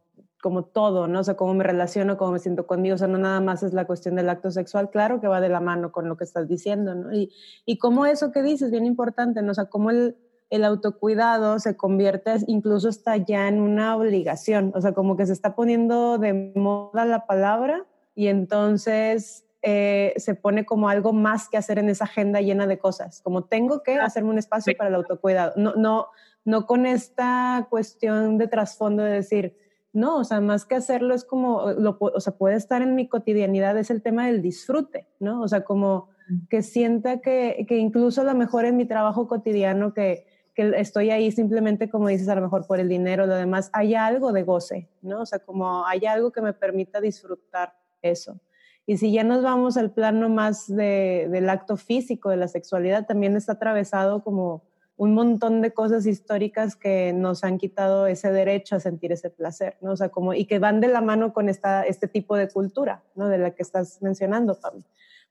como 0.41 0.63
todo, 0.63 1.08
¿no? 1.08 1.19
O 1.19 1.24
sea, 1.24 1.36
cómo 1.36 1.53
me 1.53 1.63
relaciono, 1.63 2.17
cómo 2.17 2.31
me 2.31 2.39
siento 2.39 2.65
conmigo, 2.65 2.96
o 2.96 2.98
sea, 2.98 3.08
no 3.08 3.17
nada 3.17 3.41
más 3.41 3.63
es 3.63 3.74
la 3.74 3.86
cuestión 3.86 4.15
del 4.15 4.29
acto 4.29 4.51
sexual, 4.51 4.89
claro 4.89 5.19
que 5.19 5.27
va 5.27 5.41
de 5.41 5.50
la 5.50 5.60
mano 5.60 5.91
con 5.91 6.08
lo 6.08 6.17
que 6.17 6.24
estás 6.24 6.48
diciendo, 6.48 6.96
¿no? 6.96 7.13
Y, 7.13 7.31
y 7.65 7.77
cómo 7.77 8.05
eso 8.05 8.31
que 8.31 8.41
dices, 8.41 8.72
bien 8.72 8.86
importante, 8.86 9.41
¿no? 9.41 9.51
O 9.51 9.55
sea, 9.55 9.65
cómo 9.65 9.89
el, 9.89 10.15
el 10.50 10.63
autocuidado 10.63 11.60
se 11.60 11.75
convierte 11.75 12.36
incluso 12.48 12.89
hasta 12.89 13.17
ya 13.17 13.48
en 13.48 13.62
una 13.62 13.96
obligación, 13.96 14.72
o 14.75 14.81
sea, 14.81 14.93
como 14.93 15.15
que 15.15 15.25
se 15.25 15.34
está 15.34 15.55
poniendo 15.55 16.17
de 16.17 16.53
moda 16.55 17.05
la 17.05 17.25
palabra 17.25 17.86
y 18.15 18.27
entonces 18.27 19.46
eh, 19.62 20.13
se 20.17 20.36
pone 20.36 20.65
como 20.65 20.89
algo 20.89 21.13
más 21.13 21.50
que 21.50 21.58
hacer 21.58 21.79
en 21.79 21.89
esa 21.89 22.05
agenda 22.05 22.41
llena 22.41 22.65
de 22.65 22.79
cosas, 22.79 23.22
como 23.22 23.43
tengo 23.43 23.84
que 23.84 23.98
hacerme 23.98 24.29
un 24.29 24.38
espacio 24.38 24.75
para 24.77 24.89
el 24.89 24.96
autocuidado, 24.96 25.53
no, 25.55 25.75
no, 25.75 26.08
no 26.46 26.65
con 26.65 26.86
esta 26.86 27.67
cuestión 27.69 28.38
de 28.38 28.48
trasfondo 28.48 29.03
de 29.03 29.12
decir, 29.12 29.68
no, 29.91 30.17
o 30.17 30.24
sea, 30.24 30.39
más 30.39 30.65
que 30.65 30.75
hacerlo 30.75 31.13
es 31.15 31.24
como, 31.24 31.72
lo, 31.72 31.98
o 32.00 32.19
sea, 32.19 32.38
puede 32.38 32.55
estar 32.55 32.81
en 32.81 32.96
mi 32.96 33.08
cotidianidad, 33.08 33.77
es 33.77 33.89
el 33.89 34.01
tema 34.01 34.27
del 34.27 34.41
disfrute, 34.41 35.08
¿no? 35.19 35.41
O 35.41 35.48
sea, 35.48 35.63
como 35.63 36.10
que 36.50 36.62
sienta 36.62 37.22
que, 37.22 37.65
que 37.67 37.77
incluso 37.77 38.22
a 38.22 38.24
lo 38.24 38.36
mejor 38.36 38.65
en 38.65 38.77
mi 38.77 38.86
trabajo 38.86 39.27
cotidiano 39.27 39.93
que, 39.93 40.27
que 40.53 40.74
estoy 40.77 41.10
ahí 41.10 41.31
simplemente, 41.31 41.89
como 41.89 42.08
dices, 42.08 42.29
a 42.29 42.36
lo 42.36 42.41
mejor 42.41 42.67
por 42.67 42.79
el 42.79 42.88
dinero, 42.88 43.25
lo 43.25 43.36
demás, 43.36 43.69
hay 43.74 43.96
algo 43.96 44.31
de 44.31 44.43
goce, 44.43 44.89
¿no? 45.01 45.22
O 45.22 45.25
sea, 45.25 45.39
como 45.39 45.86
hay 45.86 46.05
algo 46.05 46.31
que 46.31 46.41
me 46.41 46.53
permita 46.53 47.01
disfrutar 47.01 47.74
eso. 48.01 48.39
Y 48.86 48.98
si 48.98 49.12
ya 49.12 49.24
nos 49.24 49.43
vamos 49.43 49.77
al 49.77 49.91
plano 49.91 50.29
más 50.29 50.67
del 50.67 51.50
acto 51.50 51.77
físico, 51.77 52.29
de 52.29 52.38
la 52.38 52.48
sexualidad, 52.48 53.05
también 53.05 53.36
está 53.36 53.53
atravesado 53.53 54.24
como 54.24 54.63
un 55.00 55.13
montón 55.13 55.62
de 55.62 55.72
cosas 55.72 56.06
históricas 56.06 56.75
que 56.75 57.13
nos 57.13 57.46
han 57.46 57.58
quitado 57.58 58.06
ese 58.06 58.34
derecho 58.34 58.75
a 58.75 58.82
sentir 58.82 59.13
ese 59.13 59.29
placer, 59.29 59.77
¿no? 59.79 59.94
O 59.94 59.96
sea, 59.96 60.10
como, 60.10 60.34
y 60.34 60.44
que 60.44 60.60
van 60.60 60.82
de 60.82 60.89
la 60.89 61.00
mano 61.00 61.32
con 61.32 61.48
esta, 61.48 61.84
este 61.84 62.10
tipo 62.10 62.36
de 62.36 62.50
cultura, 62.50 63.01
¿no? 63.15 63.29
De 63.29 63.38
la 63.38 63.51
que 63.51 63.63
estás 63.63 64.01
mencionando, 64.01 64.60
Pablo, 64.60 64.84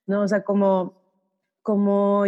¿no? 0.07 0.23
O 0.23 0.29
sea, 0.29 0.43
como, 0.43 0.95
como 1.61 2.25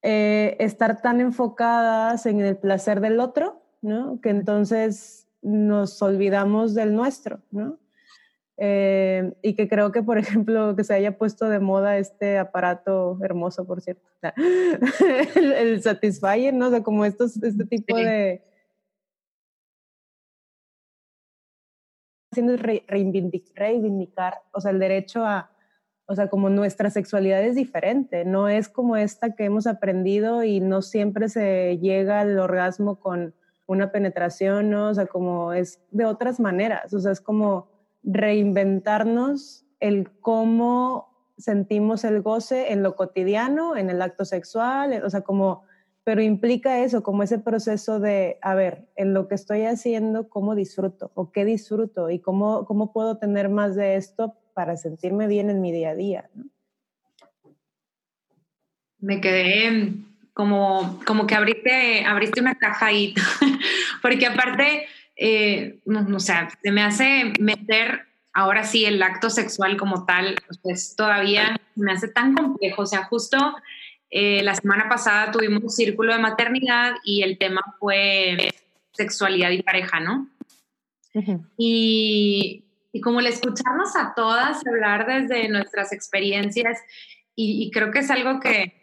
eh, 0.00 0.56
estar 0.58 1.02
tan 1.02 1.20
enfocadas 1.20 2.24
en 2.24 2.40
el 2.40 2.56
placer 2.56 3.00
del 3.02 3.20
otro, 3.20 3.60
¿no? 3.82 4.18
Que 4.22 4.30
entonces 4.30 5.28
nos 5.42 6.00
olvidamos 6.00 6.72
del 6.72 6.94
nuestro, 6.94 7.40
¿no? 7.50 7.76
Eh, 8.64 9.34
y 9.42 9.54
que 9.54 9.68
creo 9.68 9.90
que, 9.90 10.04
por 10.04 10.18
ejemplo, 10.46 10.76
que 10.76 10.84
se 10.84 10.94
haya 10.94 11.18
puesto 11.18 11.48
de 11.48 11.58
moda 11.58 11.98
este 11.98 12.38
aparato 12.38 13.18
hermoso, 13.20 13.66
por 13.66 13.80
cierto, 13.80 14.08
el, 15.36 15.52
el 15.52 15.82
Satisfyer, 15.82 16.54
¿no? 16.54 16.68
O 16.68 16.70
sea, 16.70 16.84
como 16.84 17.04
estos, 17.04 17.42
este 17.42 17.64
tipo 17.64 17.96
de... 17.96 18.40
haciendo 22.30 22.56
reivindicar, 22.56 23.52
reivindicar, 23.56 24.34
o 24.52 24.60
sea, 24.60 24.70
el 24.70 24.78
derecho 24.78 25.26
a, 25.26 25.50
o 26.06 26.14
sea, 26.14 26.28
como 26.28 26.48
nuestra 26.48 26.88
sexualidad 26.88 27.42
es 27.42 27.56
diferente, 27.56 28.24
no 28.24 28.48
es 28.48 28.68
como 28.68 28.96
esta 28.96 29.34
que 29.34 29.44
hemos 29.44 29.66
aprendido 29.66 30.44
y 30.44 30.60
no 30.60 30.82
siempre 30.82 31.28
se 31.28 31.78
llega 31.78 32.20
al 32.20 32.38
orgasmo 32.38 33.00
con 33.00 33.34
una 33.66 33.90
penetración, 33.90 34.70
¿no? 34.70 34.88
O 34.88 34.94
sea, 34.94 35.06
como 35.06 35.52
es 35.52 35.80
de 35.90 36.04
otras 36.04 36.38
maneras, 36.38 36.94
o 36.94 37.00
sea, 37.00 37.10
es 37.10 37.20
como 37.20 37.71
reinventarnos 38.02 39.64
el 39.80 40.10
cómo 40.20 41.12
sentimos 41.38 42.04
el 42.04 42.22
goce 42.22 42.72
en 42.72 42.82
lo 42.82 42.94
cotidiano, 42.94 43.76
en 43.76 43.90
el 43.90 44.00
acto 44.02 44.24
sexual, 44.24 45.02
o 45.04 45.10
sea, 45.10 45.22
como, 45.22 45.64
pero 46.04 46.22
implica 46.22 46.80
eso, 46.80 47.02
como 47.02 47.22
ese 47.22 47.38
proceso 47.38 48.00
de, 48.00 48.38
a 48.42 48.54
ver, 48.54 48.86
en 48.96 49.14
lo 49.14 49.28
que 49.28 49.34
estoy 49.34 49.64
haciendo, 49.64 50.28
¿cómo 50.28 50.54
disfruto? 50.54 51.10
¿O 51.14 51.32
qué 51.32 51.44
disfruto? 51.44 52.10
¿Y 52.10 52.20
cómo, 52.20 52.64
cómo 52.64 52.92
puedo 52.92 53.18
tener 53.18 53.48
más 53.48 53.74
de 53.74 53.96
esto 53.96 54.36
para 54.54 54.76
sentirme 54.76 55.26
bien 55.26 55.50
en 55.50 55.60
mi 55.60 55.72
día 55.72 55.90
a 55.90 55.94
día? 55.94 56.30
Me 58.98 59.20
quedé 59.20 59.94
como, 60.32 61.00
como 61.06 61.26
que 61.26 61.34
abriste, 61.34 62.04
abriste 62.04 62.40
una 62.40 62.54
caja 62.54 62.86
ahí, 62.86 63.14
porque 64.02 64.26
aparte 64.26 64.86
eh, 65.16 65.80
no, 65.84 66.02
no, 66.02 66.16
o 66.16 66.20
sea, 66.20 66.48
se 66.62 66.70
me 66.70 66.82
hace 66.82 67.32
meter 67.38 68.06
ahora 68.32 68.64
sí 68.64 68.84
el 68.84 69.02
acto 69.02 69.30
sexual 69.30 69.76
como 69.76 70.04
tal, 70.06 70.36
pues 70.62 70.96
todavía 70.96 71.60
me 71.74 71.92
hace 71.92 72.08
tan 72.08 72.34
complejo. 72.34 72.82
O 72.82 72.86
sea, 72.86 73.04
justo 73.04 73.36
eh, 74.10 74.42
la 74.42 74.54
semana 74.54 74.88
pasada 74.88 75.30
tuvimos 75.30 75.62
un 75.62 75.70
círculo 75.70 76.12
de 76.12 76.20
maternidad 76.20 76.94
y 77.04 77.22
el 77.22 77.38
tema 77.38 77.62
fue 77.78 78.50
sexualidad 78.92 79.50
y 79.50 79.62
pareja, 79.62 80.00
¿no? 80.00 80.28
y, 81.58 82.64
y, 82.90 83.00
como 83.02 83.20
el 83.20 83.26
escucharnos 83.26 83.94
a 83.96 84.14
todas 84.14 84.66
hablar 84.66 85.06
desde 85.06 85.46
nuestras 85.50 85.92
experiencias, 85.92 86.78
y, 87.34 87.70
creo 87.70 87.90
que 87.90 88.00
es 88.00 88.10
algo 88.10 88.40
que, 88.40 88.74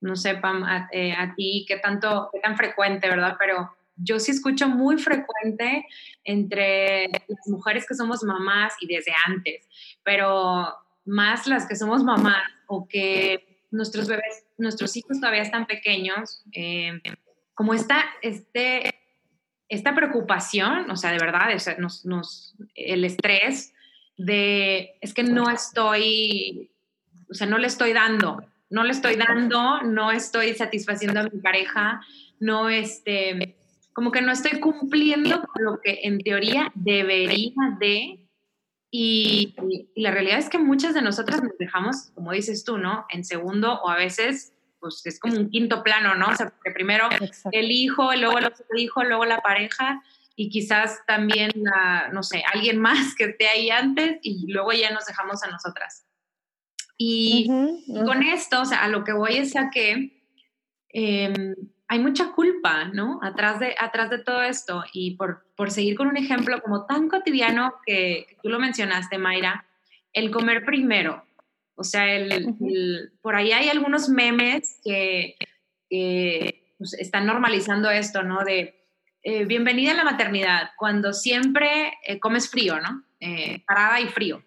no 0.00 0.16
sé, 0.16 0.34
Pam, 0.34 0.64
a, 0.64 0.88
eh, 0.92 1.12
a 1.12 1.34
ti, 1.34 1.64
qué 1.68 1.76
tanto, 1.78 2.30
qué 2.32 2.40
tan 2.40 2.56
frecuente, 2.56 3.08
¿verdad? 3.08 3.36
Pero 3.38 3.76
yo 3.98 4.18
sí 4.18 4.32
escucho 4.32 4.68
muy 4.68 4.98
frecuente 4.98 5.86
entre 6.24 7.08
las 7.08 7.46
mujeres 7.46 7.86
que 7.86 7.94
somos 7.94 8.22
mamás 8.22 8.74
y 8.80 8.86
desde 8.86 9.12
antes, 9.26 9.68
pero 10.02 10.74
más 11.04 11.46
las 11.46 11.66
que 11.66 11.76
somos 11.76 12.04
mamás 12.04 12.42
o 12.66 12.86
que 12.86 13.62
nuestros 13.70 14.08
bebés, 14.08 14.44
nuestros 14.56 14.96
hijos 14.96 15.20
todavía 15.20 15.42
están 15.42 15.66
pequeños, 15.66 16.42
eh, 16.52 17.00
como 17.54 17.74
esta, 17.74 18.04
este, 18.22 18.94
esta 19.68 19.94
preocupación, 19.94 20.90
o 20.90 20.96
sea, 20.96 21.12
de 21.12 21.18
verdad, 21.18 21.48
el 22.74 23.04
estrés 23.04 23.74
de, 24.16 24.96
es 25.00 25.12
que 25.12 25.22
no 25.22 25.50
estoy, 25.50 26.70
o 27.30 27.34
sea, 27.34 27.46
no 27.46 27.58
le 27.58 27.66
estoy 27.66 27.92
dando, 27.92 28.42
no 28.70 28.84
le 28.84 28.92
estoy 28.92 29.16
dando, 29.16 29.82
no 29.82 30.10
estoy 30.10 30.54
satisfaciendo 30.54 31.20
a 31.20 31.24
mi 31.24 31.40
pareja, 31.40 32.00
no, 32.40 32.68
este, 32.68 33.57
como 33.98 34.12
que 34.12 34.22
no 34.22 34.30
estoy 34.30 34.60
cumpliendo 34.60 35.42
con 35.42 35.64
lo 35.64 35.80
que 35.80 36.02
en 36.04 36.20
teoría 36.20 36.70
debería 36.76 37.52
de. 37.80 38.28
Y, 38.92 39.56
la 39.96 40.12
realidad 40.12 40.38
es 40.38 40.48
que 40.48 40.58
muchas 40.58 40.94
de 40.94 41.02
nosotras 41.02 41.42
nos 41.42 41.58
dejamos, 41.58 42.12
como 42.14 42.30
dices 42.30 42.62
tú, 42.62 42.78
¿no? 42.78 43.06
En 43.08 43.24
segundo 43.24 43.80
o 43.82 43.90
a 43.90 43.96
veces, 43.96 44.52
pues 44.78 45.04
es 45.04 45.18
como 45.18 45.34
un 45.34 45.50
quinto 45.50 45.82
plano, 45.82 46.14
¿no? 46.14 46.28
O 46.28 46.36
sea, 46.36 46.48
porque 46.48 46.70
primero 46.70 47.08
el 47.50 47.72
hijo, 47.72 48.14
luego 48.14 48.38
el 48.38 48.44
otro 48.44 48.66
hijo, 48.76 49.02
luego 49.02 49.24
la 49.24 49.40
pareja 49.40 50.00
y 50.36 50.48
quizás 50.48 51.04
también, 51.08 51.50
no 52.12 52.22
sé, 52.22 52.44
alguien 52.54 52.78
más 52.78 53.16
que 53.16 53.24
esté 53.24 53.48
ahí 53.48 53.68
antes 53.70 54.20
y 54.22 54.46
luego 54.46 54.70
ya 54.70 54.92
nos 54.92 55.06
dejamos 55.06 55.42
a 55.42 55.50
nosotras. 55.50 56.06
Y 56.96 57.48
con 58.06 58.22
esto, 58.22 58.60
o 58.60 58.64
sea, 58.64 58.84
a 58.84 58.88
lo 58.88 59.02
que 59.02 59.12
voy 59.12 59.38
es 59.38 59.56
a 59.56 59.70
que 59.70 60.22
em, 60.90 61.56
hay 61.88 61.98
mucha 61.98 62.32
culpa, 62.32 62.84
¿no? 62.84 63.18
Atrás 63.22 63.58
de, 63.58 63.74
atrás 63.78 64.10
de 64.10 64.18
todo 64.18 64.42
esto. 64.42 64.84
Y 64.92 65.16
por, 65.16 65.46
por 65.56 65.70
seguir 65.70 65.96
con 65.96 66.06
un 66.06 66.18
ejemplo 66.18 66.60
como 66.62 66.84
tan 66.84 67.08
cotidiano 67.08 67.74
que, 67.86 68.36
tú 68.42 68.50
lo 68.50 68.58
mencionaste, 68.58 69.16
Mayra, 69.16 69.66
el 70.12 70.30
comer 70.30 70.64
primero. 70.64 71.24
O 71.74 71.84
sea, 71.84 72.12
el, 72.14 73.12
por 73.22 73.36
ahí 73.36 73.52
hay 73.52 73.68
algunos 73.68 74.10
memes 74.10 74.80
que, 74.84 75.36
pues, 76.76 76.92
están 76.94 77.24
normalizando 77.24 77.90
esto, 77.90 78.22
¿no? 78.22 78.44
De 78.44 78.84
eh, 79.22 79.46
bienvenida 79.46 79.92
a 79.92 79.96
la 79.96 80.04
maternidad, 80.04 80.70
cuando 80.76 81.12
siempre 81.12 81.94
eh, 82.06 82.20
comes 82.20 82.50
frío, 82.50 82.80
¿no? 82.80 83.04
Eh, 83.20 83.62
parada 83.66 84.00
y 84.00 84.08
frío. 84.08 84.42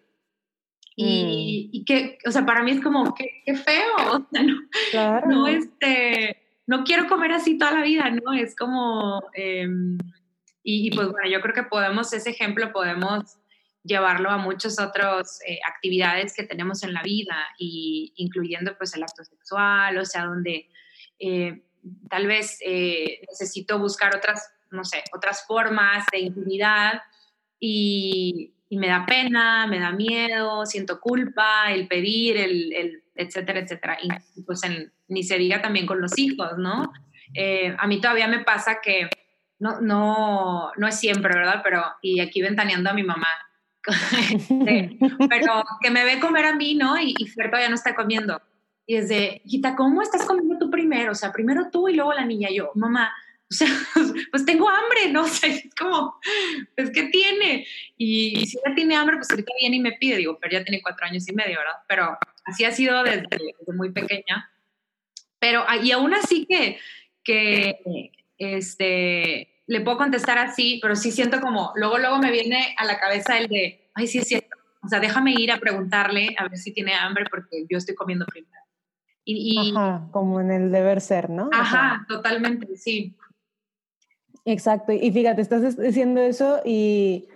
Y, 0.95 1.69
mm. 1.71 1.75
y, 1.75 1.85
que, 1.85 2.19
o 2.25 2.31
sea, 2.31 2.45
para 2.45 2.61
mí 2.61 2.71
es 2.71 2.81
como, 2.81 3.15
qué, 3.15 3.41
qué 3.45 3.55
feo, 3.55 3.95
o 4.11 4.27
sea, 4.31 4.43
no, 4.43 4.57
claro. 4.91 5.27
no 5.27 5.47
este, 5.47 6.40
no 6.71 6.85
quiero 6.85 7.05
comer 7.09 7.33
así 7.33 7.57
toda 7.57 7.73
la 7.73 7.81
vida, 7.81 8.09
¿no? 8.09 8.31
Es 8.31 8.55
como, 8.55 9.21
em, 9.33 9.97
y, 10.63 10.89
pues 10.95 11.09
bueno, 11.09 11.29
yo 11.29 11.41
creo 11.41 11.53
que 11.53 11.63
podemos, 11.63 12.13
ese 12.13 12.29
ejemplo 12.29 12.71
podemos 12.71 13.37
llevarlo 13.83 14.29
a 14.29 14.37
muchas 14.37 14.79
otras 14.79 15.41
eh, 15.45 15.59
actividades 15.67 16.33
que 16.33 16.43
tenemos 16.43 16.81
en 16.83 16.93
la 16.93 17.03
vida, 17.03 17.35
y, 17.59 18.13
incluyendo 18.15 18.77
pues 18.77 18.95
el 18.95 19.03
acto 19.03 19.21
sexual, 19.25 19.97
o 19.97 20.05
sea, 20.05 20.27
donde 20.27 20.69
eh, 21.19 21.61
tal 22.09 22.27
vez 22.27 22.57
eh, 22.65 23.19
necesito 23.27 23.77
buscar 23.77 24.15
otras, 24.15 24.49
no 24.69 24.85
sé, 24.85 25.03
otras 25.13 25.45
formas 25.45 26.05
de 26.09 26.19
intimidad 26.19 27.01
y, 27.59 28.53
y, 28.71 28.77
me 28.77 28.87
da 28.87 29.05
pena, 29.05 29.67
me 29.67 29.79
da 29.79 29.91
miedo, 29.91 30.65
siento 30.65 30.99
culpa, 30.99 31.71
el 31.71 31.87
pedir, 31.87 32.37
el, 32.37 32.73
el 32.73 33.03
etcétera, 33.15 33.59
etcétera. 33.59 33.97
Y 34.35 34.41
pues 34.43 34.63
en, 34.63 34.91
ni 35.07 35.23
se 35.23 35.37
diga 35.37 35.61
también 35.61 35.85
con 35.85 36.01
los 36.01 36.17
hijos, 36.17 36.57
¿no? 36.57 36.91
Eh, 37.33 37.75
a 37.77 37.87
mí 37.87 38.01
todavía 38.01 38.27
me 38.27 38.43
pasa 38.43 38.79
que, 38.81 39.09
no, 39.59 39.79
no, 39.81 40.71
no 40.75 40.87
es 40.87 40.99
siempre, 40.99 41.33
¿verdad? 41.33 41.61
Pero, 41.63 41.83
y 42.01 42.19
aquí 42.19 42.41
ventaneando 42.41 42.89
a 42.89 42.93
mi 42.93 43.03
mamá, 43.03 43.27
pero 45.29 45.63
que 45.81 45.91
me 45.91 46.03
ve 46.03 46.19
comer 46.19 46.45
a 46.45 46.55
mí, 46.55 46.75
¿no? 46.75 46.99
Y, 46.99 47.13
y 47.17 47.27
Fer 47.27 47.47
todavía 47.47 47.69
no 47.69 47.75
está 47.75 47.95
comiendo. 47.95 48.41
Y 48.85 48.95
es 48.95 49.09
de, 49.09 49.41
hijita, 49.45 49.75
¿cómo 49.75 50.01
estás 50.01 50.25
comiendo 50.25 50.57
tú 50.57 50.69
primero? 50.69 51.11
O 51.11 51.15
sea, 51.15 51.31
primero 51.31 51.69
tú 51.71 51.87
y 51.87 51.95
luego 51.95 52.13
la 52.13 52.25
niña. 52.25 52.49
Yo, 52.51 52.71
mamá, 52.75 53.11
o 53.51 53.53
sea, 53.53 53.67
pues 54.31 54.45
tengo 54.45 54.69
hambre, 54.69 55.11
¿no? 55.11 55.23
O 55.25 55.27
sea, 55.27 55.49
es 55.49 55.69
como, 55.77 56.15
pues, 56.75 56.89
¿qué 56.91 57.03
tiene? 57.03 57.67
Y, 57.97 58.45
si 58.47 58.57
ella 58.57 58.75
tiene 58.75 58.95
hambre, 58.95 59.17
pues 59.17 59.29
ahorita 59.29 59.51
viene 59.59 59.75
y 59.75 59.81
me 59.81 59.91
pide. 59.93 60.17
Digo, 60.17 60.37
pero 60.39 60.53
ya 60.53 60.63
tiene 60.63 60.81
cuatro 60.81 61.05
años 61.05 61.27
y 61.27 61.33
medio, 61.33 61.59
¿verdad? 61.59 61.75
Pero 61.87 62.17
así 62.45 62.63
ha 62.63 62.71
sido 62.71 63.03
desde, 63.03 63.27
muy 63.73 63.91
pequeña. 63.91 64.49
Pero, 65.39 65.65
ah, 65.67 65.77
y 65.77 65.91
aún 65.91 66.13
así 66.13 66.45
que, 66.45 66.79
que 67.23 67.79
este, 68.37 69.63
le 69.67 69.81
puedo 69.81 69.97
contestar 69.97 70.37
así, 70.37 70.79
pero 70.81 70.95
sí 70.95 71.11
siento 71.11 71.41
como, 71.41 71.73
luego, 71.75 71.97
luego 71.97 72.19
me 72.19 72.31
viene 72.31 72.73
a 72.77 72.85
la 72.85 72.99
cabeza 72.99 73.37
el 73.37 73.47
de, 73.47 73.89
ay, 73.95 74.07
sí 74.07 74.19
es 74.19 74.27
cierto. 74.27 74.55
O 74.83 74.87
sea, 74.87 74.99
déjame 74.99 75.33
ir 75.33 75.51
a 75.51 75.59
preguntarle 75.59 76.35
a 76.37 76.47
ver 76.47 76.57
si 76.57 76.73
tiene 76.73 76.93
hambre 76.93 77.25
porque 77.29 77.65
yo 77.69 77.77
estoy 77.77 77.95
comiendo 77.95 78.25
primero. 78.25 78.51
Y, 79.23 79.75
ajá, 79.75 80.07
como 80.11 80.41
en 80.41 80.51
el 80.51 80.71
deber 80.71 81.01
ser, 81.01 81.29
¿no? 81.29 81.49
Ajá, 81.51 82.05
totalmente, 82.07 82.75
sí. 82.75 83.15
Exacto, 84.45 84.91
y 84.91 85.11
fíjate, 85.11 85.41
estás 85.41 85.77
diciendo 85.77 86.19
eso 86.21 86.59
y, 86.65 87.27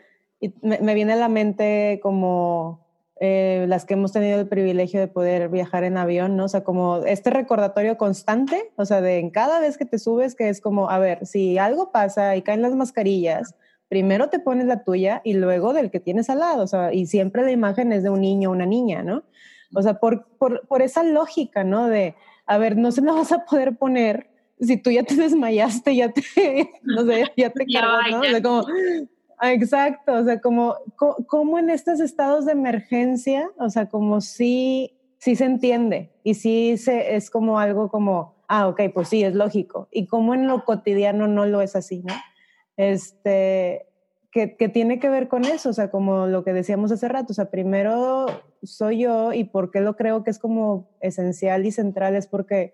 me, 0.61 0.93
viene 0.93 1.13
a 1.13 1.17
la 1.17 1.29
mente 1.29 1.99
como 2.01 2.85
eh, 3.19 3.65
las 3.67 3.85
que 3.85 3.93
hemos 3.93 4.11
tenido 4.11 4.39
el 4.39 4.47
privilegio 4.47 4.99
de 4.99 5.07
poder 5.07 5.49
viajar 5.49 5.83
en 5.83 5.97
avión, 5.97 6.35
¿no? 6.35 6.45
O 6.45 6.47
sea, 6.47 6.63
como 6.63 6.97
este 7.05 7.29
recordatorio 7.29 7.97
constante, 7.97 8.71
o 8.75 8.85
sea, 8.85 9.01
de 9.01 9.19
en 9.19 9.29
cada 9.29 9.59
vez 9.59 9.77
que 9.77 9.85
te 9.85 9.99
subes, 9.99 10.35
que 10.35 10.49
es 10.49 10.61
como, 10.61 10.89
a 10.89 10.99
ver, 10.99 11.25
si 11.25 11.57
algo 11.57 11.91
pasa 11.91 12.35
y 12.35 12.41
caen 12.41 12.61
las 12.61 12.75
mascarillas, 12.75 13.55
primero 13.87 14.29
te 14.29 14.39
pones 14.39 14.65
la 14.65 14.83
tuya 14.83 15.21
y 15.23 15.33
luego 15.33 15.73
del 15.73 15.91
que 15.91 15.99
tienes 15.99 16.29
al 16.29 16.39
lado, 16.39 16.63
o 16.63 16.67
sea, 16.67 16.91
y 16.91 17.05
siempre 17.05 17.43
la 17.43 17.51
imagen 17.51 17.91
es 17.91 18.03
de 18.03 18.09
un 18.09 18.21
niño 18.21 18.49
o 18.49 18.53
una 18.53 18.65
niña, 18.65 19.03
¿no? 19.03 19.23
O 19.75 19.81
sea, 19.81 19.95
por, 19.99 20.25
por, 20.37 20.67
por 20.67 20.81
esa 20.81 21.03
lógica, 21.03 21.63
¿no? 21.63 21.87
De, 21.87 22.15
a 22.45 22.57
ver, 22.57 22.77
no 22.77 22.91
se 22.91 23.01
la 23.01 23.13
vas 23.13 23.31
a 23.31 23.45
poder 23.45 23.77
poner 23.77 24.34
si 24.59 24.77
tú 24.77 24.91
ya 24.91 25.03
te 25.03 25.15
desmayaste, 25.15 25.95
ya 25.95 26.11
te, 26.11 26.21
no 26.83 27.05
sé, 27.05 27.25
ya 27.37 27.49
te 27.49 27.65
cargas, 27.73 28.11
¿no? 28.11 28.19
O 28.19 28.23
sea, 28.23 28.41
como, 28.41 28.65
exacto, 29.41 30.13
o 30.13 30.23
sea, 30.23 30.39
como, 30.39 30.75
como 31.27 31.59
en 31.59 31.69
estos 31.69 31.99
estados 31.99 32.45
de 32.45 32.53
emergencia, 32.53 33.49
o 33.57 33.69
sea, 33.69 33.87
como 33.87 34.21
si, 34.21 34.97
si 35.17 35.35
se 35.35 35.45
entiende 35.45 36.11
y 36.23 36.35
si 36.35 36.77
se, 36.77 37.15
es 37.15 37.29
como 37.29 37.59
algo 37.59 37.89
como, 37.89 38.35
ah, 38.47 38.67
ok, 38.67 38.81
pues 38.93 39.09
sí, 39.09 39.23
es 39.23 39.35
lógico. 39.35 39.87
Y 39.91 40.07
como 40.07 40.33
en 40.33 40.47
lo 40.47 40.63
cotidiano 40.65 41.27
no 41.27 41.45
lo 41.45 41.61
es 41.61 41.75
así, 41.75 42.03
¿no? 42.03 42.13
Este, 42.77 43.87
que, 44.31 44.57
que, 44.57 44.67
tiene 44.69 44.99
que 44.99 45.09
ver 45.09 45.27
con 45.27 45.45
eso, 45.45 45.69
o 45.69 45.73
sea, 45.73 45.89
como 45.89 46.27
lo 46.27 46.43
que 46.43 46.53
decíamos 46.53 46.91
hace 46.91 47.07
rato, 47.07 47.31
o 47.31 47.33
sea, 47.33 47.49
primero 47.49 48.25
soy 48.63 48.99
yo 48.99 49.31
y 49.31 49.45
por 49.45 49.71
qué 49.71 49.79
lo 49.79 49.95
creo 49.95 50.23
que 50.23 50.31
es 50.31 50.39
como 50.39 50.89
esencial 50.99 51.65
y 51.65 51.71
central 51.71 52.15
es 52.15 52.27
porque 52.27 52.73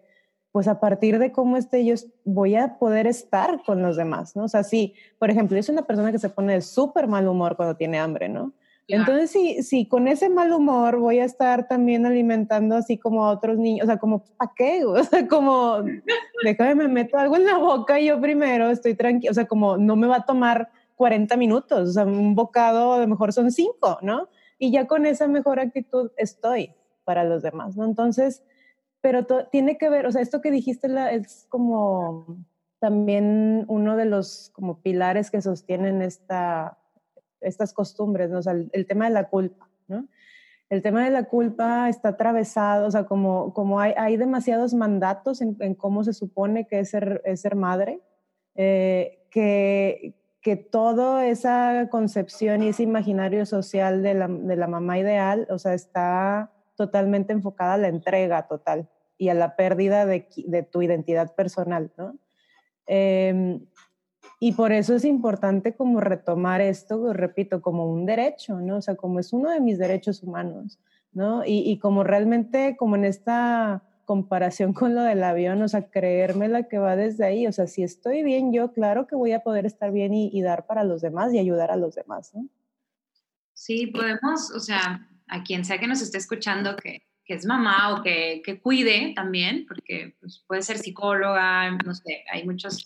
pues 0.51 0.67
a 0.67 0.79
partir 0.79 1.17
de 1.19 1.31
cómo 1.31 1.57
esté 1.57 1.85
yo 1.85 1.95
voy 2.25 2.55
a 2.55 2.77
poder 2.77 3.07
estar 3.07 3.63
con 3.63 3.81
los 3.81 3.95
demás, 3.95 4.35
¿no? 4.35 4.43
O 4.43 4.47
sea, 4.47 4.63
sí, 4.63 4.93
por 5.17 5.29
ejemplo, 5.29 5.55
yo 5.55 5.63
soy 5.63 5.73
una 5.73 5.87
persona 5.87 6.11
que 6.11 6.19
se 6.19 6.29
pone 6.29 6.53
de 6.53 6.61
súper 6.61 7.07
mal 7.07 7.27
humor 7.27 7.55
cuando 7.55 7.75
tiene 7.75 7.99
hambre, 7.99 8.27
¿no? 8.27 8.53
Entonces, 8.87 9.31
si, 9.31 9.63
si 9.63 9.85
con 9.87 10.07
ese 10.07 10.29
mal 10.29 10.51
humor 10.51 10.97
voy 10.97 11.19
a 11.19 11.25
estar 11.25 11.67
también 11.67 12.05
alimentando 12.05 12.75
así 12.75 12.97
como 12.97 13.25
a 13.25 13.31
otros 13.31 13.57
niños, 13.57 13.85
o 13.85 13.87
sea, 13.87 13.97
como, 13.97 14.23
¿para 14.37 14.51
qué? 14.55 14.83
O 14.85 15.03
sea, 15.03 15.27
como, 15.27 15.77
déjame, 16.43 16.75
me 16.75 16.87
meto 16.87 17.17
algo 17.17 17.37
en 17.37 17.45
la 17.45 17.57
boca 17.57 17.99
y 17.99 18.07
yo 18.07 18.19
primero 18.19 18.69
estoy 18.69 18.95
tranquilo, 18.95 19.31
o 19.31 19.33
sea, 19.33 19.45
como 19.45 19.77
no 19.77 19.95
me 19.95 20.07
va 20.07 20.17
a 20.17 20.25
tomar 20.25 20.69
40 20.95 21.37
minutos, 21.37 21.89
o 21.89 21.91
sea, 21.93 22.05
un 22.05 22.35
bocado 22.35 22.93
a 22.93 22.99
lo 22.99 23.07
mejor 23.07 23.31
son 23.31 23.51
5, 23.51 23.99
¿no? 24.01 24.27
Y 24.59 24.71
ya 24.71 24.87
con 24.87 25.05
esa 25.05 25.27
mejor 25.27 25.59
actitud 25.59 26.11
estoy 26.17 26.73
para 27.05 27.23
los 27.23 27.41
demás, 27.41 27.77
¿no? 27.77 27.85
Entonces, 27.85 28.43
pero 29.01 29.25
tiene 29.51 29.77
que 29.77 29.89
ver, 29.89 30.05
o 30.05 30.11
sea, 30.11 30.21
esto 30.21 30.41
que 30.41 30.51
dijiste 30.51 30.87
es 31.11 31.47
como 31.49 32.37
también 32.79 33.65
uno 33.67 33.97
de 33.97 34.05
los 34.05 34.51
como 34.53 34.81
pilares 34.81 35.31
que 35.31 35.41
sostienen 35.41 36.01
esta, 36.01 36.77
estas 37.41 37.73
costumbres, 37.73 38.29
¿no? 38.29 38.39
O 38.39 38.41
sea, 38.41 38.53
el, 38.53 38.85
tema 38.87 39.05
de 39.05 39.11
la 39.11 39.27
culpa, 39.27 39.69
¿no? 39.87 40.07
El 40.69 40.81
tema 40.81 41.03
de 41.03 41.09
la 41.11 41.25
culpa 41.25 41.89
está 41.89 42.09
atravesado, 42.09 42.87
o 42.87 42.91
sea, 42.91 43.05
como, 43.05 43.53
como 43.53 43.79
hay, 43.79 43.93
hay 43.97 44.17
demasiados 44.17 44.73
mandatos 44.73 45.41
en, 45.41 45.75
cómo 45.75 46.03
se 46.03 46.13
supone 46.13 46.65
que 46.65 46.79
es 46.79 46.89
ser, 46.89 47.21
es 47.25 47.41
ser 47.41 47.55
madre, 47.55 48.01
eh, 48.55 49.19
que, 49.29 50.15
que 50.41 50.55
toda 50.55 51.27
esa 51.27 51.87
concepción 51.89 52.63
y 52.63 52.69
ese 52.69 52.83
imaginario 52.83 53.45
social 53.45 54.01
de 54.01 54.13
la, 54.13 54.27
de 54.27 54.55
la 54.55 54.67
mamá 54.67 54.97
ideal, 54.97 55.45
o 55.49 55.59
sea, 55.59 55.73
está 55.73 56.51
totalmente 56.81 57.31
enfocada 57.31 57.75
a 57.75 57.77
la 57.77 57.89
entrega 57.89 58.47
total 58.47 58.89
y 59.19 59.29
a 59.29 59.35
la 59.35 59.55
pérdida 59.55 60.07
de, 60.07 60.27
de 60.47 60.63
tu 60.63 60.81
identidad 60.81 61.35
personal, 61.35 61.91
¿no? 61.95 62.17
Em, 62.87 63.63
y 64.39 64.53
por 64.53 64.71
eso 64.71 64.95
es 64.95 65.05
importante 65.05 65.75
como 65.75 66.01
retomar 66.01 66.59
esto, 66.59 67.13
repito, 67.13 67.61
como 67.61 67.85
un 67.85 68.07
derecho, 68.07 68.59
¿no? 68.59 68.77
O 68.77 68.81
sea, 68.81 68.95
como 68.95 69.19
es 69.19 69.31
uno 69.31 69.51
de 69.51 69.59
mis 69.59 69.77
derechos 69.77 70.23
humanos, 70.23 70.79
¿no? 71.13 71.45
Y, 71.45 71.59
y 71.69 71.77
como 71.77 72.03
realmente, 72.03 72.75
como 72.77 72.95
en 72.95 73.05
esta 73.05 73.83
comparación 74.05 74.73
con 74.73 74.95
lo 74.95 75.03
del 75.03 75.23
avión, 75.23 75.61
o 75.61 75.67
sea, 75.67 75.87
creerme 75.91 76.47
la 76.47 76.63
que 76.63 76.79
va 76.79 76.95
desde 76.95 77.23
ahí, 77.23 77.45
o 77.45 77.51
sea, 77.51 77.67
si 77.67 77.83
estoy 77.83 78.23
bien 78.23 78.51
yo, 78.51 78.73
claro 78.73 79.05
que 79.05 79.15
voy 79.15 79.33
a 79.33 79.43
poder 79.43 79.67
estar 79.67 79.91
bien 79.91 80.15
y, 80.15 80.31
y 80.33 80.41
dar 80.41 80.65
para 80.65 80.83
los 80.83 81.01
demás 81.01 81.31
y 81.31 81.37
ayudar 81.37 81.69
a 81.69 81.75
los 81.75 81.93
demás, 81.93 82.33
¿no? 82.33 82.47
Sí, 83.53 83.85
podemos, 83.85 84.49
o 84.55 84.59
sea, 84.59 85.07
a 85.31 85.43
quien 85.43 85.65
sea 85.65 85.79
que 85.79 85.87
nos 85.87 86.01
esté 86.01 86.17
escuchando 86.17 86.75
que, 86.75 87.07
que 87.25 87.33
es 87.33 87.45
mamá 87.45 87.93
o 87.93 88.03
que, 88.03 88.41
que 88.45 88.59
cuide 88.59 89.13
también, 89.15 89.65
porque 89.65 90.15
pues, 90.19 90.43
puede 90.45 90.61
ser 90.61 90.77
psicóloga, 90.77 91.71
no 91.71 91.95
sé, 91.95 92.25
hay 92.31 92.45
muchos, 92.45 92.85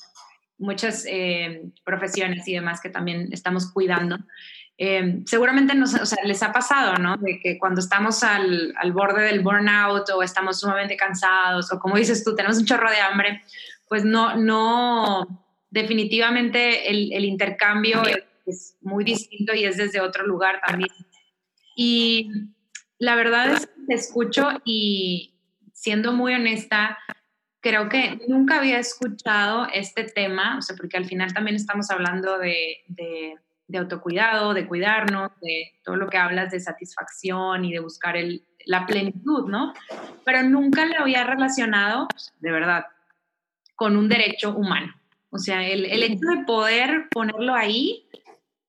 muchas 0.59 1.05
eh, 1.09 1.63
profesiones 1.83 2.47
y 2.47 2.53
demás 2.53 2.79
que 2.79 2.89
también 2.89 3.29
estamos 3.31 3.71
cuidando. 3.71 4.19
Eh, 4.77 5.23
seguramente 5.25 5.73
nos, 5.73 5.95
o 5.95 6.05
sea, 6.05 6.23
les 6.23 6.43
ha 6.43 6.51
pasado, 6.51 6.97
¿no? 6.97 7.17
De 7.17 7.39
que 7.39 7.57
cuando 7.57 7.81
estamos 7.81 8.23
al, 8.23 8.75
al, 8.77 8.91
borde 8.91 9.23
del 9.23 9.39
burnout 9.39 10.07
o 10.09 10.21
estamos 10.21 10.59
sumamente 10.59 10.95
cansados 10.95 11.71
o 11.71 11.79
como 11.79 11.97
dices 11.97 12.23
tú, 12.23 12.35
tenemos 12.35 12.59
un 12.59 12.65
chorro 12.65 12.91
de 12.91 12.99
hambre, 12.99 13.41
pues 13.87 14.05
no, 14.05 14.35
no, 14.35 15.47
definitivamente 15.71 16.91
el, 16.91 17.11
el 17.11 17.25
intercambio 17.25 18.03
es, 18.03 18.17
es 18.45 18.77
muy 18.81 19.03
distinto 19.03 19.55
y 19.55 19.63
es 19.63 19.77
desde 19.77 19.99
otro 19.99 20.27
lugar 20.27 20.61
también. 20.63 20.91
Y 21.75 22.31
la 22.97 23.15
verdad 23.15 23.51
es 23.51 23.67
que 23.67 23.81
te 23.87 23.93
escucho 23.93 24.47
y 24.63 25.35
siendo 25.73 26.13
muy 26.13 26.33
honesta, 26.33 26.97
creo 27.59 27.89
que 27.89 28.19
nunca 28.27 28.57
había 28.57 28.79
escuchado 28.79 29.67
este 29.73 30.05
tema, 30.05 30.57
o 30.57 30.61
sea, 30.61 30.75
porque 30.75 30.97
al 30.97 31.05
final 31.05 31.33
también 31.33 31.55
estamos 31.55 31.91
hablando 31.91 32.37
de, 32.37 32.77
de, 32.87 33.77
autocuidado, 33.77 34.53
de 34.53 34.67
cuidarnos, 34.67 35.31
de 35.41 35.73
todo 35.83 35.95
lo 35.97 36.07
que 36.07 36.17
hablas 36.17 36.51
de 36.51 36.59
satisfacción 36.59 37.65
y 37.65 37.73
de 37.73 37.79
buscar 37.79 38.15
el, 38.15 38.45
la 38.65 38.85
plenitud, 38.85 39.49
¿no? 39.49 39.73
Pero 40.23 40.43
nunca 40.43 40.85
le 40.85 40.95
había 40.95 41.23
relacionado, 41.23 42.07
de 42.39 42.51
verdad, 42.51 42.85
con 43.75 43.97
un 43.97 44.07
derecho 44.07 44.55
humano. 44.55 44.93
O 45.29 45.37
sea, 45.37 45.67
el, 45.67 45.85
el 45.85 46.03
hecho 46.03 46.27
de 46.35 46.45
poder 46.45 47.09
ponerlo 47.09 47.53
ahí, 47.53 48.07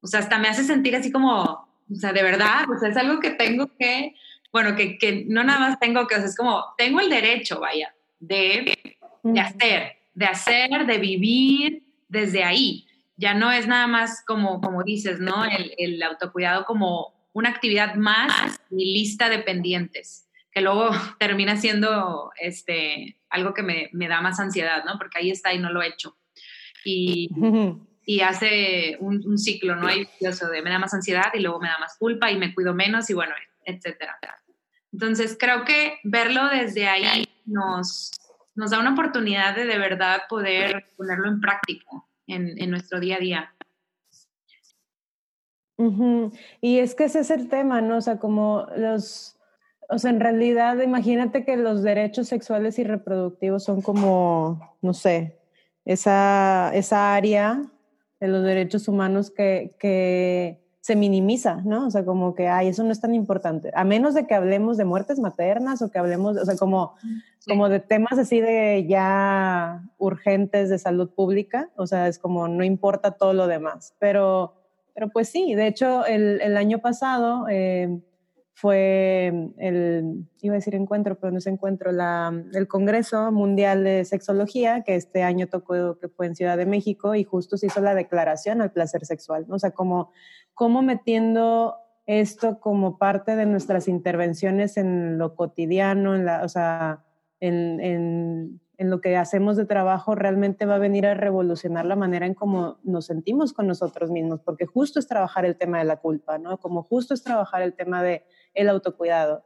o 0.01 0.07
sea, 0.07 0.21
hasta 0.21 0.39
me 0.39 0.49
hace 0.49 0.65
sentir 0.65 0.97
así 0.97 1.13
como, 1.13 1.66
o 1.91 1.95
sea, 1.97 2.13
de 2.13 2.23
verdad, 2.23 2.65
o 2.71 2.79
sea, 2.79 2.89
es 2.89 2.97
algo 2.97 3.21
que 3.21 3.31
tengo 3.31 3.69
que, 3.79 4.15
bueno, 4.53 4.75
que, 4.77 4.99
que 4.99 5.25
no 5.29 5.45
nada 5.45 5.61
más 5.61 5.79
tengo 5.79 6.07
que, 6.07 6.15
o 6.15 6.19
sea, 6.19 6.27
es 6.27 6.37
como, 6.37 6.65
tengo 6.77 7.01
el 7.01 7.11
derecho, 7.11 7.61
vaya, 7.61 7.95
de, 8.19 8.77
de 9.23 9.41
hacer, 9.41 9.93
de 10.15 10.27
hacer, 10.27 10.87
de 10.87 10.99
vivir 10.99 11.83
desde 12.09 12.45
ahí. 12.45 12.87
Ya 13.17 13.35
no 13.35 13.51
es 13.51 13.67
nada 13.67 13.87
más 13.87 14.23
como, 14.27 14.61
como 14.61 14.83
dices, 14.83 15.21
¿no? 15.21 15.45
El, 15.45 15.73
el 15.79 16.03
autocuidado 16.03 16.65
como 16.65 17.15
una 17.33 17.51
actividad 17.51 17.97
más 17.97 18.61
mi 18.71 18.95
lista 18.95 19.29
de 19.29 19.39
pendientes, 19.41 20.29
que 20.51 20.63
luego 20.63 20.91
termina 21.19 21.57
siendo 21.57 22.31
este, 22.41 23.19
algo 23.29 23.53
que 23.55 23.63
me, 23.63 23.91
me 23.93 24.09
da 24.09 24.21
más 24.21 24.41
ansiedad, 24.41 24.85
¿no? 24.85 24.99
Porque 24.99 25.19
ahí 25.19 25.31
está 25.31 25.53
y 25.53 25.59
no 25.59 25.71
lo 25.71 25.83
he 25.83 25.89
hecho. 25.89 26.17
Y, 26.85 27.29
y 28.09 28.21
hace 28.21 28.97
un, 29.01 29.37
ciclo, 29.37 29.75
¿no? 29.75 29.89
Hay 29.89 30.09
de 30.21 30.63
me 30.63 30.71
da 30.71 30.79
más 30.79 30.95
ansiedad 30.95 31.27
y 31.35 31.41
luego 31.41 31.61
me 31.61 31.67
da 31.67 31.77
más 31.81 31.97
culpa 31.99 32.31
y 32.31 32.39
me 32.39 32.55
cuido 32.55 32.73
menos 32.73 33.11
y 33.11 33.15
bueno, 33.15 33.35
etcétera. 33.65 34.17
Entonces 34.93 35.37
creo 35.39 35.65
que 35.65 35.99
verlo 36.05 36.49
desde 36.49 36.87
ahí 36.87 37.27
nos, 37.45 38.13
nos 38.55 38.71
da 38.71 38.79
una 38.79 38.93
oportunidad 38.93 39.57
de 39.57 39.67
de 39.67 39.79
verdad 39.79 40.23
poder 40.29 40.87
ponerlo 40.97 41.29
en 41.29 41.41
práctica 41.41 41.85
en, 42.29 42.57
en 42.63 42.71
nuestro 42.71 43.01
día 43.01 43.17
a 43.17 43.19
día. 43.19 43.53
Y 46.61 46.79
es 46.79 46.95
que 46.95 47.05
ese 47.05 47.21
es 47.21 47.31
el 47.31 47.49
tema, 47.49 47.81
¿no? 47.81 47.97
O 47.97 48.01
sea, 48.01 48.19
como 48.19 48.69
los, 48.77 49.37
o 49.89 49.99
sea, 49.99 50.11
en 50.11 50.21
realidad 50.21 50.81
imagínate 50.81 51.45
que 51.45 51.57
los 51.57 51.83
derechos 51.83 52.29
sexuales 52.29 52.79
y 52.79 52.85
reproductivos 52.85 53.65
son 53.65 53.83
como, 53.83 54.79
no 54.81 54.95
sé, 54.95 55.41
esa, 55.85 56.71
esa 56.73 57.15
área 57.15 57.63
de 58.27 58.33
los 58.33 58.45
derechos 58.45 58.89
humanos 58.89 59.31
que, 59.31 59.75
que, 59.79 60.63
se 60.87 60.95
minimiza, 60.95 61.63
¿no? 61.65 61.89
O 61.89 61.91
sea, 61.91 62.05
como 62.05 62.37
que, 62.37 62.47
ay, 62.47 62.69
eso 62.69 62.85
no 62.85 62.93
es 62.93 63.01
tan 63.01 63.13
importante, 63.13 63.73
a 63.75 63.83
menos 63.83 64.15
de 64.15 64.29
que 64.29 64.37
hablemos 64.37 64.77
de 64.77 64.85
muertes 64.85 65.19
maternas 65.19 65.83
o 65.83 65.91
que 65.91 65.99
hablemos, 65.99 66.37
o 66.37 66.45
sea, 66.45 66.57
como, 66.57 66.95
como 67.45 67.69
de 67.69 67.81
temas 67.81 68.21
así 68.21 68.41
de 68.41 68.87
ya 68.89 69.83
urgentes 69.99 70.71
de 70.71 70.79
salud 70.79 71.11
pública, 71.11 71.71
o 71.75 71.89
sea, 71.89 72.07
es 72.07 72.21
como 72.21 72.47
no 72.47 72.63
importa 72.63 73.11
todo 73.11 73.33
lo 73.33 73.49
demás, 73.49 73.95
pero, 73.99 74.55
pero 74.95 75.09
pues 75.09 75.29
sí, 75.29 75.57
de 75.57 75.67
hecho, 75.67 76.07
el, 76.07 76.41
el 76.41 76.57
año 76.57 76.79
pasado... 76.79 77.47
Eh, 77.51 77.99
fue 78.59 79.53
el, 79.59 80.27
iba 80.41 80.55
a 80.55 80.57
decir 80.57 80.75
encuentro, 80.75 81.19
pero 81.21 81.31
no 81.31 81.37
es 81.37 81.47
encuentro, 81.47 81.93
la, 81.93 82.33
el 82.55 82.67
Congreso 82.67 83.31
Mundial 83.31 83.85
de 83.85 84.03
Sexología, 84.07 84.83
que 84.83 84.95
este 84.95 85.23
año 85.23 85.47
tocó, 85.47 85.99
que 85.99 86.09
fue 86.09 86.25
en 86.25 86.35
Ciudad 86.35 86.57
de 86.57 86.65
México, 86.65 87.15
y 87.15 87.23
justo 87.23 87.59
se 87.59 87.67
hizo 87.67 87.83
la 87.83 87.95
declaración 87.95 88.63
al 88.63 88.73
placer 88.73 89.05
sexual, 89.05 89.45
¿no? 89.47 89.57
O 89.57 89.59
sea, 89.59 89.73
como, 89.73 90.11
como 90.55 90.81
metiendo 90.81 91.77
esto 92.07 92.59
como 92.59 92.97
parte 92.97 93.37
de 93.37 93.45
nuestras 93.45 93.89
intervenciones 93.89 94.79
en 94.79 95.19
lo 95.19 95.35
cotidiano, 95.35 96.17
en 96.17 96.25
la, 96.25 96.43
o 96.43 96.49
sea, 96.49 97.05
en, 97.41 97.79
en, 97.83 98.61
en 98.79 98.91
lo 98.91 99.01
que 99.01 99.17
hacemos 99.17 99.57
de 99.57 99.65
trabajo 99.65 100.15
realmente 100.15 100.67
va 100.67 100.77
a 100.77 100.79
venir 100.79 101.07
a 101.07 101.15
revolucionar 101.15 101.85
la 101.85 101.97
manera 101.97 102.27
en 102.27 102.35
cómo 102.35 102.79
nos 102.85 103.07
sentimos 103.07 103.53
con 103.53 103.67
nosotros 103.67 104.11
mismos, 104.11 104.41
porque 104.41 104.67
justo 104.67 104.99
es 104.99 105.07
trabajar 105.07 105.45
el 105.45 105.57
tema 105.57 105.79
de 105.79 105.85
la 105.85 105.97
culpa, 105.97 106.39
¿no? 106.39 106.59
Como 106.59 106.83
justo 106.83 107.15
es 107.15 107.23
trabajar 107.23 107.63
el 107.63 107.75
tema 107.75 108.03
de 108.03 108.25
el 108.57 108.69
autocuidado. 108.69 109.45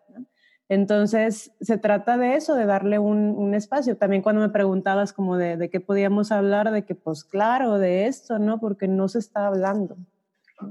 Entonces, 0.69 1.53
se 1.61 1.79
trata 1.79 2.17
de 2.17 2.37
eso, 2.37 2.55
de 2.55 2.65
darle 2.65 2.99
un, 2.99 3.55
espacio. 3.55 3.97
También 3.97 4.23
cuando 4.23 4.41
me 4.41 4.51
preguntabas 4.51 5.13
como 5.13 5.37
de, 5.37 5.69
qué 5.69 5.81
podíamos 5.81 6.31
hablar, 6.31 6.71
de 6.71 6.85
que 6.85 6.95
pues 6.95 7.25
claro, 7.25 7.79
de 7.79 8.07
esto, 8.07 8.39
¿no? 8.39 8.61
Porque 8.61 8.87
no 8.87 9.09
se 9.09 9.19
está 9.19 9.49
hablando. 9.49 9.97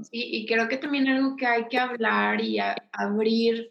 Sí, 0.02 0.22
y 0.32 0.46
creo 0.46 0.68
que 0.68 0.78
también 0.78 1.06
algo 1.08 1.36
que 1.36 1.46
hay 1.46 1.68
que 1.68 1.78
hablar 1.78 2.40
y 2.40 2.58
abrir 2.92 3.68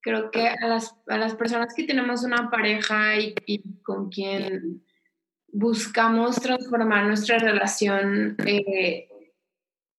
creo 0.00 0.30
que 0.30 0.48
a 0.48 0.66
las, 0.66 0.94
a 1.08 1.18
las 1.18 1.34
personas 1.34 1.74
que 1.74 1.84
tenemos 1.84 2.22
una 2.22 2.50
pareja 2.50 3.18
y, 3.18 3.62
con 3.82 4.10
quien 4.10 4.82
buscamos 5.48 6.36
transformar 6.36 7.06
nuestra 7.06 7.38
relación 7.38 8.36
eh, 8.46 9.08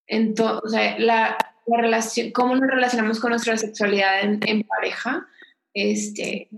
o 0.10 0.68
sea, 0.68 0.98
la, 1.00 1.38
la, 1.70 1.82
relación, 1.82 2.32
cómo 2.32 2.56
nos 2.56 2.70
relacionamos 2.70 3.20
con 3.20 3.32
nuestra 3.32 3.58
sexualidad 3.58 4.22
en, 4.22 4.40
en, 4.46 4.64
pareja, 4.64 5.28
este, 5.74 6.50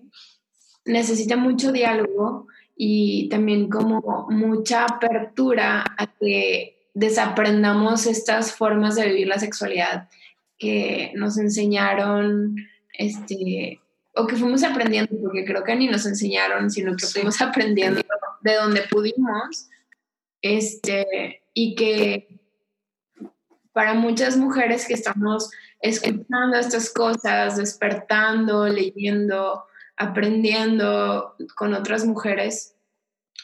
necesita 0.86 1.36
mucho 1.36 1.71
diálogo 1.71 2.47
y 2.76 3.30
también 3.30 3.69
como 3.69 4.28
mucha 4.30 4.86
apertura 4.86 5.86
a 5.97 6.08
que 6.08 6.88
desaprendamos 6.93 8.06
estas 8.08 8.54
formas 8.54 8.95
de 8.95 9.08
vivir 9.08 9.28
la 9.28 9.39
sexualidad 9.39 10.10
que 10.58 11.12
nos 11.15 11.38
enseñaron 11.38 12.56
este, 12.93 13.80
o 14.15 14.28
que 14.28 14.36
fuimos 14.36 14.63
aprendiendo, 14.63 15.15
porque 15.21 15.45
creo 15.45 15.63
que 15.63 15.76
ni 15.76 15.88
nos 15.88 16.06
enseñaron, 16.06 16.69
sino 16.69 16.95
que 16.95 17.06
fuimos 17.06 17.41
aprendiendo 17.41 18.02
de 18.41 18.56
donde 18.56 18.82
pudimos, 18.89 19.69
este, 20.41 21.43
y 21.54 21.76
que 21.76 22.40
para 23.73 23.93
muchas 23.93 24.38
mujeres 24.38 24.88
que 24.88 24.93
estamos 24.93 25.51
escuchando 25.79 26.57
estas 26.57 26.91
cosas, 26.91 27.57
despertando, 27.57 28.67
leyendo, 28.67 29.65
aprendiendo 29.97 31.36
con 31.55 31.73
otras 31.73 32.05
mujeres, 32.05 32.75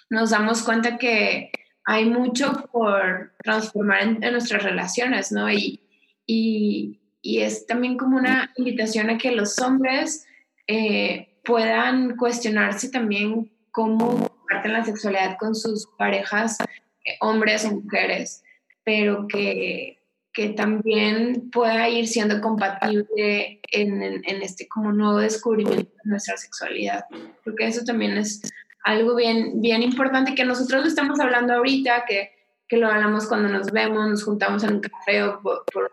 nos 0.09 0.29
damos 0.29 0.63
cuenta 0.63 0.97
que 0.97 1.51
hay 1.85 2.05
mucho 2.05 2.67
por 2.71 3.33
transformar 3.43 4.01
en, 4.01 4.19
nuestras 4.31 4.63
relaciones, 4.63 5.31
¿no? 5.31 5.49
Y, 5.49 5.81
y, 6.25 6.99
y 7.21 7.41
es 7.41 7.65
también 7.65 7.97
como 7.97 8.17
una 8.17 8.51
invitación 8.57 9.09
a 9.09 9.17
que 9.17 9.31
los 9.31 9.59
hombres 9.59 10.25
eh, 10.67 11.39
puedan 11.45 12.17
cuestionarse 12.17 12.89
también 12.89 13.51
cómo 13.71 14.27
comparten 14.27 14.73
la 14.73 14.83
sexualidad 14.83 15.37
con 15.39 15.55
sus 15.55 15.87
parejas, 15.97 16.57
eh, 16.59 17.15
hombres 17.21 17.63
o 17.63 17.71
mujeres, 17.71 18.43
pero 18.83 19.27
que, 19.27 19.97
que, 20.37 20.49
también 20.49 21.49
pueda 21.51 21.89
ir 21.89 22.07
siendo 22.07 22.39
compatible 22.41 23.59
en, 23.71 24.23
este 24.43 24.67
como 24.67 24.91
nuevo 24.91 25.17
descubrimiento 25.17 25.91
de 26.03 26.09
nuestra 26.09 26.37
sexualidad, 26.37 27.05
porque 27.43 27.65
eso 27.65 27.83
también 27.83 28.17
es 28.17 28.41
algo 28.83 29.15
bien, 29.15 29.61
bien 29.61 29.81
importante 29.81 30.35
que 30.35 30.45
nosotros 30.45 30.83
lo 30.83 30.87
estamos 30.87 31.19
hablando 31.19 31.53
ahorita, 31.53 32.05
que 32.07 32.37
que 32.67 32.77
lo 32.77 32.87
hablamos 32.87 33.27
cuando 33.27 33.47
nos 33.47 33.71
vemos, 33.71 34.09
nos 34.09 34.23
juntamos 34.23 34.63
en 34.63 34.75
un 34.75 34.79
café 34.81 35.23
o 35.23 35.41
por, 35.41 35.63
por, 35.71 35.89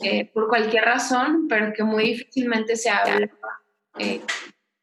eh, 0.00 0.30
cualquier 0.32 0.84
razón, 0.84 1.46
pero 1.48 1.72
que 1.72 1.84
muy 1.84 2.04
difícilmente 2.04 2.76
se 2.76 2.90
habla 2.90 3.30
eh, 3.98 4.20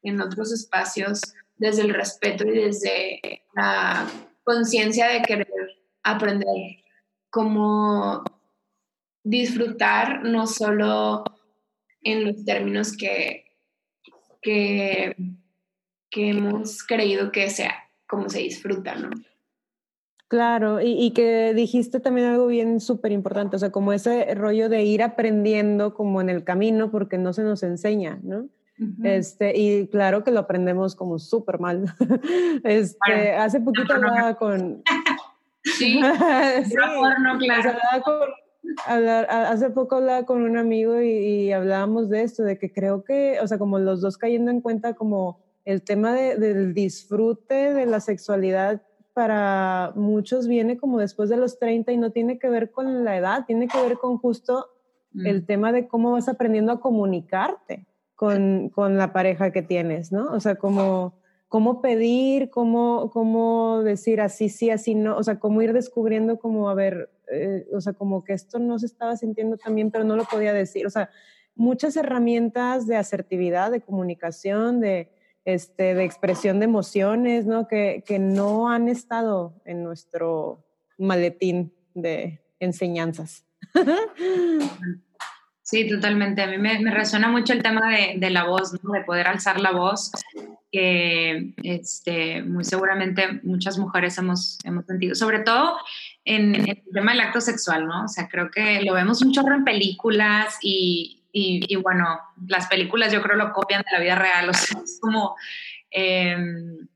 en 0.02 0.22
otros 0.22 0.54
espacios 0.54 1.22
desde 1.58 1.82
el 1.82 1.94
respeto 1.94 2.48
y 2.48 2.52
desde 2.52 3.44
la 3.54 4.08
conciencia 4.44 5.08
de 5.08 5.22
querer 5.22 5.48
aprender 6.04 6.78
cómo 7.30 8.24
disfrutar 9.30 10.24
no 10.24 10.48
solo 10.48 11.24
en 12.02 12.26
los 12.26 12.44
términos 12.46 12.98
que, 12.98 13.46
que, 14.42 15.16
que 16.10 16.30
hemos 16.30 16.84
creído 16.84 17.32
que 17.32 17.50
sea 17.50 17.76
como 18.08 18.30
se 18.30 18.40
disfruta, 18.40 18.96
¿no? 18.96 19.12
Claro, 20.28 20.80
y, 20.80 21.12
que 21.12 21.56
dijiste 21.56 22.00
también 22.00 22.28
algo 22.28 22.46
bien 22.46 22.80
súper 22.80 23.12
importante, 23.12 23.56
o 23.56 23.60
sea, 23.60 23.72
como 23.72 23.94
ese 23.94 24.36
rollo 24.36 24.70
de 24.70 24.84
ir 24.84 25.02
aprendiendo 25.02 25.96
como 25.96 26.22
en 26.22 26.30
el 26.30 26.44
camino 26.44 26.92
porque 26.92 27.18
no 27.18 27.34
se 27.34 27.42
nos 27.42 27.64
enseña, 27.64 28.20
¿no? 28.22 28.48
Este, 29.04 29.58
y 29.58 29.88
claro 29.88 30.24
que 30.24 30.30
lo 30.30 30.40
aprendemos 30.40 30.96
como 30.96 31.18
súper 31.20 31.60
mal. 31.60 31.86
Este, 32.64 33.34
hace 33.34 33.60
poquito 33.60 33.94
hablaba 33.94 34.36
con... 34.36 34.84
sí, 35.64 36.00
sí 36.66 36.76
claro. 38.86 39.28
hace 39.30 39.70
poco 39.70 39.98
hablaba 39.98 40.26
con 40.26 40.42
un 40.42 40.58
amigo 40.58 41.02
y, 41.02 41.52
hablábamos 41.52 42.10
de 42.10 42.24
esto, 42.24 42.44
de 42.44 42.58
que 42.58 42.72
creo 42.72 43.04
que, 43.04 43.40
o 43.42 43.48
sea, 43.48 43.58
como 43.58 43.80
los 43.80 44.02
dos 44.02 44.18
cayendo 44.18 44.52
en 44.52 44.62
cuenta 44.62 44.94
como 44.94 45.40
el 45.66 45.84
tema 45.84 46.14
del 46.14 46.74
disfrute 46.74 47.74
de 47.74 47.86
la 47.86 48.00
sexualidad 48.00 48.82
para 49.14 49.92
muchos 49.96 50.48
viene 50.48 50.78
como 50.78 51.00
después 51.00 51.30
de 51.30 51.38
los 51.38 51.60
30 51.60 51.92
y 51.92 51.98
no 51.98 52.12
tiene 52.12 52.40
que 52.40 52.50
ver 52.50 52.72
con 52.72 53.04
la 53.04 53.18
edad, 53.18 53.46
tiene 53.46 53.68
que 53.68 53.82
ver 53.82 53.98
con 53.98 54.18
justo 54.18 54.68
el 55.14 55.42
mm. 55.42 55.46
tema 55.46 55.72
de 55.72 55.88
cómo 55.88 56.12
vas 56.12 56.30
aprendiendo 56.30 56.72
a 56.72 56.80
comunicarte 56.80 57.86
con, 58.16 58.70
con, 58.70 58.98
la 58.98 59.12
pareja 59.14 59.52
que 59.52 59.62
tienes, 59.62 60.12
¿no? 60.12 60.32
O 60.32 60.40
sea, 60.40 60.56
cómo, 60.56 61.14
cómo 61.48 61.82
pedir, 61.82 62.50
cómo, 62.50 63.10
cómo 63.12 63.82
decir 63.84 64.22
así, 64.22 64.50
sí, 64.50 64.70
así, 64.70 64.96
no, 64.96 65.18
o 65.18 65.24
sea, 65.24 65.40
cómo 65.40 65.62
ir 65.62 65.74
descubriendo 65.74 66.40
como, 66.40 66.70
a 66.70 66.74
ver, 66.74 67.10
eh, 67.32 67.68
o 67.74 67.82
sea, 67.82 67.94
como 67.94 68.24
que 68.24 68.34
esto 68.34 68.60
no 68.60 68.80
se 68.80 68.86
estaba 68.86 69.16
sintiendo 69.18 69.58
tan 69.58 69.76
bien, 69.76 69.92
pero 69.92 70.04
no 70.04 70.16
lo 70.16 70.26
podía 70.26 70.54
decir, 70.54 70.86
o 70.86 70.90
sea, 70.90 71.10
muchas 71.56 71.98
herramientas 71.98 72.88
de 72.88 72.96
asertividad, 72.96 73.72
de 73.72 73.82
comunicación, 73.82 74.80
de 74.80 75.12
este, 75.46 75.96
de 75.96 76.04
expresión 76.04 76.60
de 76.60 76.66
emociones, 76.66 77.46
¿no? 77.46 77.68
Que, 77.68 78.04
que 78.06 78.20
no 78.20 78.70
han 78.70 78.88
estado 78.88 79.62
en 79.66 79.84
nuestro 79.84 80.66
maletín 80.98 81.74
de 81.94 82.42
enseñanzas. 82.60 83.46
Sí, 85.62 85.88
totalmente. 85.88 86.42
A 86.42 86.48
mí 86.48 86.58
me, 86.58 86.80
me 86.80 86.90
resuena 86.90 87.28
mucho 87.28 87.54
el 87.54 87.62
tema 87.62 87.92
de, 87.92 88.16
de 88.18 88.32
la 88.32 88.46
voz, 88.46 88.74
¿no? 88.84 88.92
de 88.92 89.04
poder 89.04 89.28
alzar 89.28 89.60
la 89.60 89.72
voz, 89.72 90.12
que 90.72 91.54
este, 91.62 92.42
muy 92.42 92.64
seguramente 92.64 93.40
muchas 93.44 93.78
mujeres 93.78 94.18
hemos, 94.18 94.58
hemos 94.64 94.88
sentido, 94.88 95.14
sobre 95.14 95.42
todo 95.42 95.78
en, 96.30 96.56
el 96.56 96.84
tema 96.94 97.12
del 97.12 97.22
acto 97.22 97.42
sexual, 97.42 97.88
¿no? 97.88 98.04
O 98.04 98.08
sea, 98.08 98.28
creo 98.28 98.52
que 98.52 98.84
lo 98.84 98.94
vemos 98.94 99.24
un 99.24 99.32
chorro 99.32 99.56
en 99.56 99.64
películas 99.64 100.60
y, 100.62 101.24
y, 101.32 101.76
bueno, 101.78 102.20
las 102.48 102.68
películas 102.68 103.12
yo 103.12 103.22
creo 103.24 103.36
lo 103.36 103.52
copian 103.52 103.82
de 103.82 103.98
la 103.98 104.04
vida 104.04 104.16
real, 104.16 104.48
o 104.50 104.54
sea, 104.54 104.80
es 104.84 105.00
como, 105.02 105.36
em, 105.90 106.88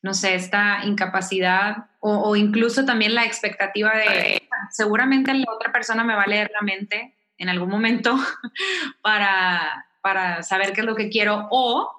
no 0.00 0.14
sé, 0.14 0.34
esta 0.34 0.80
incapacidad 0.84 1.88
o, 2.00 2.34
incluso 2.34 2.86
también 2.86 3.14
la 3.14 3.24
expectativa 3.24 3.92
de 3.94 4.48
seguramente 4.70 5.34
la 5.34 5.52
otra 5.52 5.70
persona 5.70 6.04
me 6.04 6.14
va 6.14 6.22
a 6.22 6.28
leer 6.28 6.50
la 6.54 6.62
mente 6.62 7.14
en 7.36 7.48
algún 7.48 7.68
momento 7.68 8.16
para, 9.02 9.86
para 10.00 10.42
saber 10.42 10.72
qué 10.72 10.80
es 10.80 10.86
lo 10.86 10.94
que 10.94 11.10
quiero 11.10 11.48
o 11.50 11.92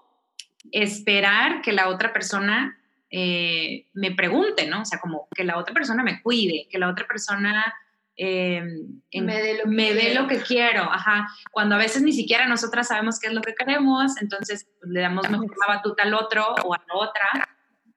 esperar 0.72 1.62
que 1.62 1.74
la 1.74 1.90
otra 1.90 2.14
persona 2.14 2.79
eh, 3.12 3.88
me 3.94 4.12
pregunte, 4.12 4.68
¿no? 4.68 4.82
O 4.82 4.86
sea, 4.86 5.00
como 5.00 5.28
que 5.36 5.44
la 5.44 5.58
otra 5.58 5.74
persona 5.74 6.04
me 6.04 6.22
cuide, 6.22 6.68
que 6.70 6.78
la 6.78 6.90
otra 6.90 7.08
persona 7.08 7.74
eh, 8.16 8.62
me 9.14 9.42
dé 9.94 10.14
lo, 10.14 10.28
que, 10.28 10.42
quiero, 10.42 10.84
ajá. 10.84 11.28
Cuando 11.52 11.76
a 11.76 11.78
veces 11.78 12.02
ni 12.02 12.12
siquiera 12.12 12.48
nosotras 12.48 12.90
sabemos 12.90 13.20
qué 13.20 13.28
es 13.28 13.34
lo 13.34 13.42
que 13.42 13.56
queremos, 13.56 14.22
entonces 14.22 14.68
pues, 14.80 14.92
le 14.92 15.02
damos 15.02 15.30
mejor 15.30 15.56
la 15.66 15.76
batuta 15.76 16.04
al 16.04 16.14
otro 16.14 16.54
o 16.66 16.74
a 16.74 16.84
la 16.88 16.96
otra 16.96 17.28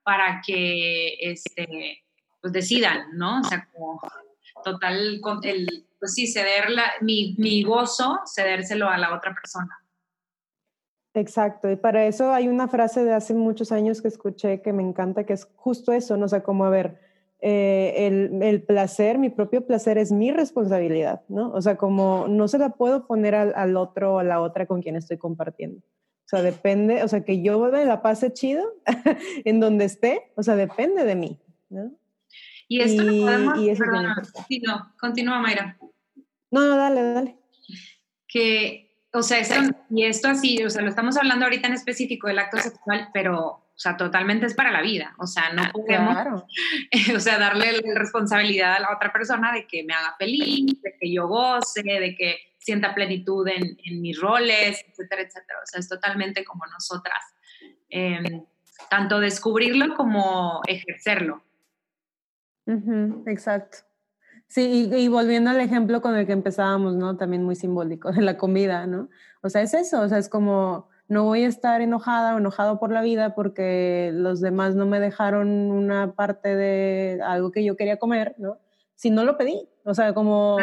para 0.03 0.41
que 0.45 1.15
este, 1.19 2.03
pues 2.41 2.53
decidan, 2.53 3.17
¿no? 3.17 3.41
O 3.41 3.43
sea, 3.43 3.67
como 3.73 4.01
total, 4.63 5.19
el, 5.43 5.85
pues 5.99 6.13
sí, 6.13 6.27
ceder 6.27 6.69
mi, 7.01 7.35
mi 7.37 7.63
gozo, 7.63 8.21
cedérselo 8.33 8.89
a 8.89 8.97
la 8.97 9.13
otra 9.13 9.33
persona. 9.33 9.82
Exacto, 11.15 11.69
y 11.69 11.75
para 11.75 12.05
eso 12.07 12.31
hay 12.31 12.47
una 12.47 12.67
frase 12.67 13.03
de 13.03 13.13
hace 13.13 13.35
muchos 13.35 13.71
años 13.71 14.01
que 14.01 14.07
escuché 14.07 14.61
que 14.61 14.73
me 14.73 14.81
encanta, 14.81 15.25
que 15.25 15.33
es 15.33 15.47
justo 15.55 15.91
eso, 15.91 16.17
¿no? 16.17 16.25
O 16.25 16.29
sea, 16.29 16.41
como 16.41 16.65
a 16.65 16.69
ver, 16.71 16.99
eh, 17.39 18.07
el, 18.41 18.63
placer, 18.63 19.19
mi 19.19 19.29
propio 19.29 19.67
placer 19.67 19.97
es 19.97 20.13
mi 20.13 20.31
responsabilidad, 20.31 21.21
¿no? 21.27 21.51
O 21.51 21.61
sea, 21.61 21.75
como 21.75 22.27
no 22.29 22.47
se 22.47 22.57
la 22.57 22.69
puedo 22.69 23.05
poner 23.05 23.35
al, 23.35 23.75
otro 23.75 24.15
o 24.15 24.19
a 24.19 24.23
la 24.23 24.41
otra 24.41 24.65
con 24.65 24.81
quien 24.81 24.95
estoy 24.95 25.17
compartiendo. 25.17 25.79
O 25.79 26.27
sea, 26.27 26.41
depende, 26.41 27.03
o 27.03 27.07
sea, 27.07 27.25
que 27.25 27.43
yo 27.43 27.59
me 27.59 27.85
la 27.85 28.01
pase 28.01 28.31
chido 28.31 28.63
en 29.45 29.59
donde 29.59 29.85
esté, 29.85 30.31
o 30.35 30.41
sea, 30.41 30.55
depende 30.55 31.03
de 31.03 31.15
mí, 31.15 31.39
¿no? 31.69 31.91
Y 32.69 32.79
esto 32.79 33.03
y, 33.03 33.21
podemos, 33.21 33.59
y 33.59 33.69
eso 33.69 33.83
sí, 34.47 34.61
no, 34.65 34.93
continúa 34.97 35.41
Mayra. 35.41 35.77
No, 36.49 36.65
no, 36.65 36.77
dale, 36.77 37.03
dale. 37.03 37.37
Que, 38.25 38.92
o 39.13 39.21
sea, 39.21 39.39
y 39.89 40.03
esto 40.05 40.27
así, 40.27 40.63
o 40.63 40.69
sea, 40.69 40.81
lo 40.81 40.89
estamos 40.89 41.17
hablando 41.17 41.45
ahorita 41.45 41.67
en 41.67 41.73
específico 41.73 42.27
del 42.27 42.39
acto 42.39 42.57
sexual, 42.57 43.09
pero 43.13 43.63
o 43.75 43.79
sea, 43.79 43.97
totalmente 43.97 44.45
es 44.45 44.53
para 44.53 44.71
la 44.71 44.81
vida. 44.81 45.15
O 45.17 45.25
sea, 45.25 45.51
no 45.51 45.63
podemos, 45.71 46.43
o 47.15 47.19
sea, 47.19 47.39
darle 47.39 47.71
la 47.73 47.99
responsabilidad 47.99 48.75
a 48.75 48.79
la 48.79 48.93
otra 48.95 49.11
persona 49.11 49.51
de 49.51 49.65
que 49.67 49.83
me 49.83 49.93
haga 49.93 50.15
feliz, 50.17 50.79
de 50.81 50.95
que 50.99 51.11
yo 51.11 51.27
goce, 51.27 51.81
de 51.81 52.15
que 52.15 52.37
sienta 52.59 52.93
plenitud 52.93 53.47
en, 53.47 53.77
en 53.83 54.01
mis 54.01 54.19
roles, 54.19 54.83
etcétera, 54.87 55.23
etcétera. 55.23 55.59
O 55.61 55.65
sea, 55.65 55.79
es 55.79 55.89
totalmente 55.89 56.43
como 56.45 56.65
nosotras. 56.67 57.23
Em, 57.89 58.45
tanto 58.89 59.19
descubrirlo 59.19 59.95
como 59.95 60.61
ejercerlo. 60.67 61.43
exacto. 63.27 63.79
Sí, 64.53 64.87
y, 64.93 65.07
volviendo 65.07 65.49
al 65.49 65.59
ejemplo 65.59 65.99
con 65.99 66.15
el 66.15 66.27
que 66.27 66.31
empezábamos, 66.31 66.93
¿no? 66.95 67.17
También 67.17 67.43
muy 67.43 67.55
simbólico, 67.55 68.11
de 68.11 68.21
la 68.21 68.37
comida, 68.37 68.85
¿no? 68.85 69.09
O 69.41 69.49
sea, 69.49 69.63
es 69.63 69.73
eso, 69.73 70.01
o 70.01 70.07
sea, 70.07 70.19
es 70.19 70.29
como, 70.29 70.89
no 71.07 71.23
voy 71.23 71.43
a 71.43 71.47
estar 71.47 71.81
enojada 71.81 72.35
o 72.35 72.37
enojado 72.37 72.79
por 72.79 72.91
la 72.91 73.01
vida 73.01 73.33
porque 73.33 74.11
los 74.13 74.41
demás 74.41 74.75
no 74.75 74.85
me 74.85 74.99
dejaron 74.99 75.49
una 75.49 76.13
parte 76.13 76.55
de 76.55 77.19
algo 77.25 77.51
que 77.51 77.63
yo 77.63 77.75
quería 77.75 77.97
comer, 77.97 78.35
¿no? 78.37 78.59
Si 78.93 79.09
no 79.09 79.23
lo 79.23 79.37
pedí, 79.37 79.67
o 79.85 79.95
sea, 79.95 80.13
como, 80.13 80.57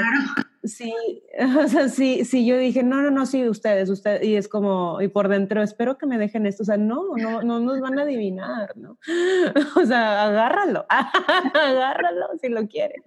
sí, 0.65 0.95
o 1.59 1.69
sea, 1.69 1.89
sí, 1.89 2.25
sí, 2.25 2.47
yo 2.47 2.59
dije, 2.59 2.83
no, 2.83 3.03
no, 3.03 3.11
no, 3.11 3.27
sí, 3.27 3.49
ustedes, 3.49 3.89
ustedes, 3.89 4.25
y 4.25 4.37
es 4.37 4.49
como, 4.49 5.01
y 5.01 5.09
por 5.09 5.29
dentro, 5.29 5.63
espero 5.63 5.99
que 5.99 6.07
me 6.07 6.19
dejen 6.19 6.47
esto, 6.47 6.63
o 6.63 6.67
sea, 6.67 6.77
no, 6.77 7.17
no, 7.17 7.43
no 7.43 7.61
nos 7.61 7.81
van 7.81 7.99
a 7.99 8.03
adivinar, 8.03 8.77
¿no? 8.77 8.99
O 9.77 9.87
sea, 9.87 10.25
agárralo, 10.25 10.87
agárralo 11.55 12.27
si 12.41 12.49
lo 12.49 12.67
quieres. 12.67 13.03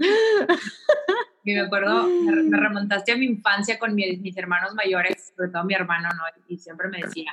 Y 1.43 1.53
me 1.53 1.61
acuerdo, 1.61 2.07
me 2.07 2.57
remontaste 2.57 3.11
a 3.11 3.17
mi 3.17 3.25
infancia 3.25 3.77
con 3.77 3.95
mis, 3.95 4.19
mis 4.21 4.37
hermanos 4.37 4.73
mayores, 4.75 5.33
sobre 5.35 5.49
todo 5.49 5.63
mi 5.65 5.73
hermano, 5.73 6.09
¿no? 6.15 6.23
Y 6.47 6.57
siempre 6.57 6.87
me 6.87 7.01
decía, 7.01 7.31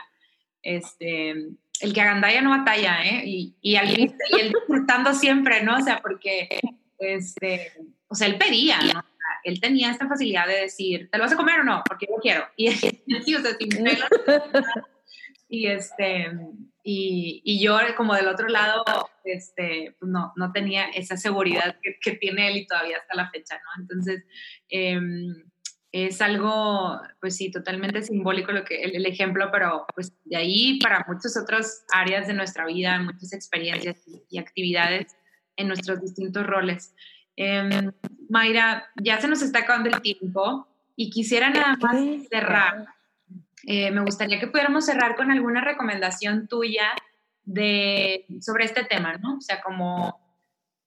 este, 0.62 1.30
el 1.30 1.92
que 1.94 2.00
agandalla 2.00 2.42
no 2.42 2.50
batalla, 2.50 3.02
¿eh? 3.04 3.22
Y, 3.24 3.56
y, 3.60 3.76
alguien, 3.76 4.14
y 4.30 4.40
él 4.40 4.52
disfrutando 4.52 5.14
siempre, 5.14 5.62
¿no? 5.62 5.76
O 5.76 5.80
sea, 5.80 6.00
porque, 6.00 6.60
este, 6.98 7.72
o 8.08 8.14
sea, 8.14 8.26
él 8.26 8.36
pedía, 8.36 8.78
¿no? 8.92 9.04
Él 9.44 9.60
tenía 9.60 9.90
esta 9.90 10.08
facilidad 10.08 10.46
de 10.46 10.62
decir, 10.62 11.08
¿te 11.10 11.18
lo 11.18 11.24
vas 11.24 11.32
a 11.32 11.36
comer 11.36 11.60
o 11.60 11.64
no? 11.64 11.82
Porque 11.86 12.06
yo 12.08 12.16
quiero. 12.20 12.44
Y, 12.56 12.68
sí, 13.24 13.34
o 13.34 13.40
sea, 13.40 13.56
sin 13.58 13.70
y 15.50 15.66
este 15.66 16.30
y, 16.82 17.42
y, 17.44 17.62
yo 17.62 17.76
como 17.96 18.14
del 18.14 18.28
otro 18.28 18.48
lado 18.48 18.84
este 19.24 19.96
pues 19.98 20.10
no 20.10 20.32
no 20.36 20.52
tenía 20.52 20.86
esa 20.90 21.16
seguridad 21.16 21.76
que, 21.82 21.98
que, 22.00 22.16
tiene 22.16 22.48
él 22.48 22.58
y 22.58 22.66
todavía 22.66 22.98
hasta 22.98 23.16
la 23.16 23.28
fecha 23.30 23.56
no 23.56 23.82
entonces 23.82 24.24
em, 24.68 25.44
es 25.92 26.22
algo 26.22 27.00
pues 27.20 27.36
sí 27.36 27.50
totalmente 27.50 28.00
simbólico 28.02 28.52
lo 28.52 28.64
que 28.64 28.80
el, 28.82 28.94
el, 28.94 29.06
ejemplo 29.06 29.50
pero 29.50 29.86
pues 29.92 30.14
de 30.24 30.36
ahí 30.36 30.78
para 30.78 31.04
muchas 31.08 31.36
otras 31.36 31.84
áreas 31.92 32.28
de 32.28 32.34
nuestra 32.34 32.64
vida 32.64 33.00
muchas 33.00 33.32
experiencias 33.32 34.06
y, 34.06 34.22
y 34.30 34.38
actividades 34.38 35.16
en 35.56 35.66
nuestros 35.66 36.00
distintos 36.00 36.46
roles 36.46 36.94
eh, 37.36 37.90
Mayra, 38.28 38.88
ya 39.02 39.20
se 39.20 39.28
nos 39.28 39.42
está 39.42 39.60
acabando 39.60 39.90
el 39.90 40.00
tiempo 40.02 40.66
y 40.96 41.10
quisiera 41.10 41.50
nada 41.50 41.76
más 41.80 41.96
cerrar. 42.28 42.86
Eh, 43.66 43.90
me 43.90 44.02
gustaría 44.02 44.38
que 44.38 44.46
pudiéramos 44.46 44.86
cerrar 44.86 45.16
con 45.16 45.30
alguna 45.30 45.60
recomendación 45.60 46.48
tuya 46.48 46.92
de, 47.44 48.26
sobre 48.40 48.64
este 48.64 48.84
tema, 48.84 49.16
¿no? 49.18 49.36
O 49.36 49.40
sea, 49.40 49.60
como 49.60 50.18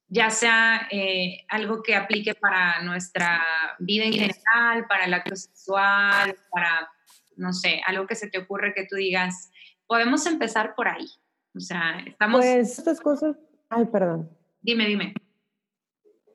ya 0.07 0.29
sea 0.29 0.87
eh, 0.91 1.43
algo 1.49 1.81
que 1.81 1.95
aplique 1.95 2.35
para 2.35 2.81
nuestra 2.83 3.41
vida 3.79 4.05
en 4.05 4.13
general, 4.13 4.85
para 4.87 5.05
el 5.05 5.13
acto 5.13 5.35
sexual, 5.35 6.35
para, 6.51 6.87
no 7.35 7.51
sé, 7.51 7.81
algo 7.85 8.05
que 8.05 8.15
se 8.15 8.29
te 8.29 8.37
ocurre 8.37 8.73
que 8.75 8.85
tú 8.85 8.95
digas, 8.95 9.51
podemos 9.87 10.25
empezar 10.27 10.75
por 10.75 10.87
ahí. 10.87 11.07
O 11.55 11.59
sea, 11.59 11.99
estamos... 12.05 12.41
Pues 12.41 12.77
estas 12.77 13.01
cosas... 13.01 13.35
Ay, 13.69 13.85
perdón. 13.85 14.29
Dime, 14.61 14.85
dime. 14.85 15.15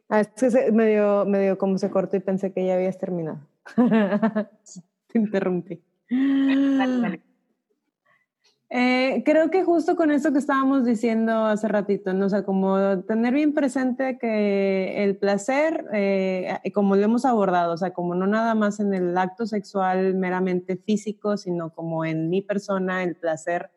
Ah, 0.08 0.20
es 0.20 0.28
que 0.28 0.72
me, 0.72 0.88
dio, 0.88 1.58
como 1.58 1.76
se 1.76 1.90
cortó 1.90 2.16
y 2.16 2.20
pensé 2.20 2.52
que 2.52 2.64
ya 2.64 2.74
habías 2.74 2.98
terminado. 2.98 3.40
Te 5.08 5.18
interrumpí. 5.18 5.82
Eh, 8.70 9.22
creo 9.24 9.50
que 9.50 9.64
justo 9.64 9.96
con 9.96 10.10
eso 10.10 10.30
que 10.32 10.38
estábamos 10.38 10.84
diciendo 10.84 11.44
hace 11.44 11.68
ratito, 11.68 12.12
¿no? 12.12 12.26
O 12.26 12.28
sea, 12.28 12.44
como 12.44 13.02
tener 13.04 13.32
bien 13.32 13.54
presente 13.54 14.18
que 14.18 15.04
el 15.04 15.16
placer, 15.16 15.86
eh, 15.92 16.58
como 16.74 16.96
lo 16.96 17.02
hemos 17.02 17.24
abordado, 17.24 17.72
o 17.72 17.76
sea, 17.78 17.92
como 17.92 18.14
no 18.14 18.26
nada 18.26 18.54
más 18.54 18.80
en 18.80 18.92
el 18.92 19.16
acto 19.16 19.46
sexual 19.46 20.14
meramente 20.14 20.76
físico, 20.76 21.38
sino 21.38 21.72
como 21.74 22.04
en 22.04 22.28
mi 22.28 22.42
persona, 22.42 23.02
el 23.02 23.16
placer 23.16 23.70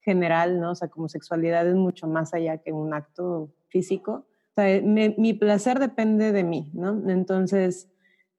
general, 0.00 0.60
¿no? 0.60 0.72
O 0.72 0.74
sea, 0.76 0.88
como 0.88 1.08
sexualidad 1.08 1.66
es 1.68 1.74
mucho 1.74 2.06
más 2.06 2.32
allá 2.34 2.58
que 2.58 2.72
un 2.72 2.94
acto 2.94 3.52
físico 3.68 4.27
sea, 4.62 4.80
mi 4.82 5.34
placer 5.34 5.78
depende 5.78 6.32
de 6.32 6.44
mí, 6.44 6.70
¿no? 6.74 7.10
Entonces, 7.10 7.88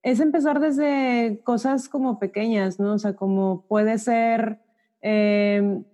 es 0.02 0.20
empezar 0.20 0.60
desde 0.60 1.40
cosas 1.44 1.88
como 1.88 2.18
pequeñas, 2.18 2.80
¿no? 2.80 2.94
O 2.94 2.98
sea, 2.98 3.14
como 3.14 3.66
puede 3.68 3.98
ser, 3.98 4.58
em, 5.02 5.84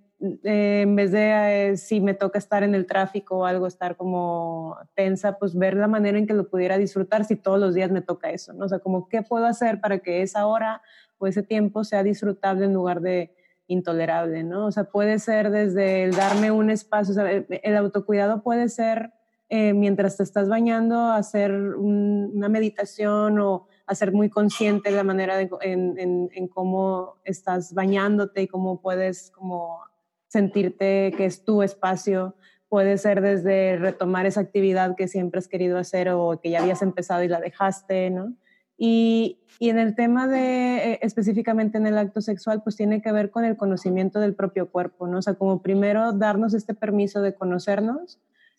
eh, 0.45 0.83
en 0.83 0.97
vez 0.97 1.13
de 1.13 1.71
eh, 1.71 1.77
si 1.77 2.01
me 2.01 2.15
toca 2.15 2.39
estar 2.39 2.63
en 2.63 2.75
el 2.75 2.87
tráfico 2.87 3.39
o 3.39 3.45
algo, 3.45 3.67
estar 3.67 3.97
como 3.97 4.77
tensa, 4.95 5.39
pues 5.39 5.57
ver 5.57 5.75
la 5.77 5.89
manera 5.89 6.19
en 6.19 6.27
que 6.27 6.35
lo 6.35 6.49
pudiera 6.49 6.79
disfrutar 6.79 7.25
si 7.25 7.37
todos 7.37 7.59
los 7.59 7.75
días 7.75 7.91
me 7.91 8.01
toca 8.01 8.31
eso, 8.31 8.53
¿no? 8.53 8.67
O 8.67 8.69
sea, 8.69 8.79
como 8.79 9.09
qué 9.09 9.23
puedo 9.23 9.47
hacer 9.47 9.81
para 9.81 9.99
que 9.99 10.23
esa 10.23 10.47
hora 10.47 10.83
o 11.19 11.27
ese 11.27 11.43
tiempo 11.43 11.85
sea 11.85 12.03
disfrutable 12.03 12.65
en 12.67 12.75
lugar 12.75 13.01
de 13.01 13.35
intolerable, 13.67 14.45
¿no? 14.45 14.67
O 14.67 14.73
sea, 14.73 14.85
puede 14.85 15.19
ser 15.19 15.51
desde 15.51 16.05
el 16.05 16.13
darme 16.13 16.51
un 16.53 16.71
espacio, 16.71 17.13
o 17.13 17.15
sea, 17.15 17.31
el 17.31 17.77
autocuidado 17.77 18.43
puede 18.43 18.69
ser 18.69 19.13
eh, 19.49 19.75
mientras 19.75 20.17
te 20.17 20.25
estás 20.25 20.49
bañando, 20.49 21.13
hacer 21.13 21.53
una 21.53 22.49
meditación 22.49 23.39
o 23.39 23.69
hacer 23.87 24.13
muy 24.13 24.29
consciente 24.29 24.91
la 24.91 25.05
manera 25.05 25.37
de, 25.37 25.49
en, 25.61 26.29
en, 26.33 26.49
cómo 26.49 27.19
estás 27.25 27.73
bañándote 27.73 28.43
y 28.43 28.49
cómo 28.49 28.81
puedes 28.81 29.31
como 29.31 29.81
sentirte 30.27 31.15
que 31.17 31.27
es 31.27 31.45
tu 31.45 31.63
espacio. 31.63 32.35
Puede 32.69 32.99
ser 32.99 33.21
desde 33.21 33.77
retomar 33.77 34.27
esa 34.27 34.41
actividad 34.41 34.97
que 34.97 35.07
siempre 35.07 35.39
has 35.39 35.47
querido 35.47 35.79
hacer 35.79 36.09
o 36.09 36.41
que 36.41 36.51
ya 36.51 36.61
habías 36.61 36.83
empezado 36.83 37.23
y 37.23 37.29
la 37.29 37.41
dejaste, 37.41 38.11
¿no? 38.11 38.35
Y, 38.77 39.39
y 39.61 39.71
en 39.71 39.79
el 39.79 39.95
tema 39.95 40.27
de, 40.27 40.93
eh, 40.93 40.99
específicamente 41.03 41.79
en 41.79 41.87
el 41.87 41.97
acto 41.97 42.21
sexual, 42.21 42.63
pues 42.65 42.77
tiene 42.77 43.01
que 43.01 43.13
ver 43.13 43.31
con 43.31 43.45
el 43.45 43.57
conocimiento 43.57 44.19
del 44.19 44.35
propio 44.35 44.71
cuerpo, 44.71 45.07
¿no? 45.07 45.19
O 45.19 45.23
sea, 45.23 45.35
como 45.35 45.63
primero 45.63 46.13
darnos 46.13 46.53
este 46.53 46.75
permiso 46.75 47.23
de 47.23 47.35
conocernos, 47.35 48.19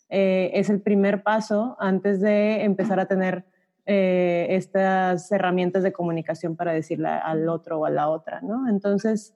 eh, 0.10 0.52
es 0.54 0.70
el 0.70 0.82
primer 0.82 1.24
paso 1.24 1.76
antes 1.80 2.22
de 2.22 2.64
empezar 2.64 3.00
a 3.00 3.08
tener 3.08 3.46
eh, 3.86 4.48
estas 4.50 5.32
herramientas 5.32 5.84
de 5.84 5.94
comunicación 5.94 6.56
para 6.56 6.74
decirle 6.74 7.08
al 7.08 7.48
otro 7.50 7.80
o 7.80 7.86
a 7.86 7.90
la 7.90 8.10
otra, 8.10 8.42
¿no? 8.42 8.68
Entonces, 8.70 9.34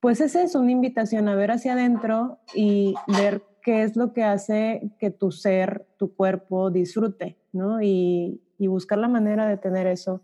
pues 0.00 0.20
es 0.20 0.34
eso, 0.34 0.60
una 0.60 0.72
invitación 0.72 1.28
a 1.28 1.34
ver 1.34 1.50
hacia 1.50 1.74
adentro 1.74 2.38
y 2.54 2.94
ver 3.06 3.42
qué 3.62 3.82
es 3.82 3.96
lo 3.96 4.12
que 4.12 4.24
hace 4.24 4.90
que 4.98 5.10
tu 5.10 5.30
ser, 5.30 5.86
tu 5.98 6.14
cuerpo 6.14 6.70
disfrute, 6.70 7.38
¿no? 7.52 7.82
Y, 7.82 8.42
y 8.58 8.66
buscar 8.66 8.98
la 8.98 9.08
manera 9.08 9.46
de 9.46 9.56
tener 9.56 9.86
eso 9.86 10.22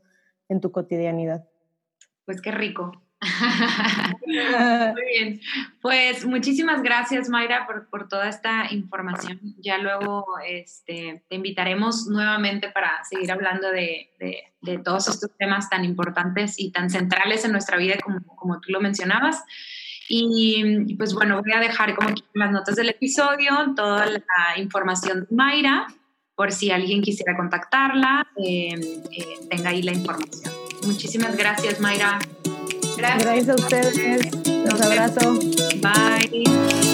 en 0.49 0.61
tu 0.61 0.73
cotidianidad. 0.73 1.47
Pues 2.25 2.41
qué 2.41 2.51
rico. 2.51 2.93
Muy 4.27 5.05
bien. 5.13 5.41
Pues 5.81 6.25
muchísimas 6.27 6.83
gracias, 6.83 7.29
Mayra, 7.29 7.67
por, 7.67 7.89
por, 7.89 8.09
toda 8.09 8.29
esta 8.29 8.73
información. 8.73 9.41
Ya 9.59 9.79
luego 9.79 10.25
este, 10.47 11.25
te 11.29 11.37
invitaremos 11.37 12.07
nuevamente 12.07 12.69
para 12.71 13.03
seguir 13.05 13.33
hablando 13.33 13.71
de, 13.71 14.11
de, 14.19 14.79
todos 14.79 15.09
estos 15.09 15.31
temas 15.39 15.71
tan 15.71 15.85
importantes 15.85 16.59
y 16.59 16.73
tan 16.73 16.91
centrales 16.91 17.45
en 17.45 17.53
nuestra 17.53 17.77
vida, 17.77 17.95
como, 18.03 18.21
como 18.37 18.61
tú 18.61 18.73
lo 18.73 18.81
mencionabas. 18.81 19.43
Y, 20.09 20.95
pues 20.97 21.15
bueno, 21.15 21.41
voy 21.43 21.53
a 21.53 21.61
dejar 21.61 21.95
como 21.95 22.11
aquí 22.11 22.25
las 22.35 22.53
notas 22.53 22.77
del 22.77 22.91
episodio 22.91 23.75
toda 23.75 24.07
la 24.07 24.59
información 24.59 25.27
de 25.29 25.37
Mayra, 25.37 25.87
por 26.35 26.53
si 26.53 26.71
alguien 26.71 27.03
quisiera 27.03 27.37
contactarla, 27.37 28.27
eh, 28.37 28.75
eh, 29.11 29.25
tenga 29.51 29.71
ahí 29.71 29.83
la 29.83 29.93
información. 29.93 30.53
Muchísimas 30.85 31.37
gracias, 31.37 31.81
Mayra. 31.81 32.19
Gracias. 32.97 33.25
Gracias 33.25 33.49
a 33.49 33.55
ustedes. 33.55 34.47
Los 34.47 34.81
abrazo. 34.81 35.39
Bye. 35.81 36.86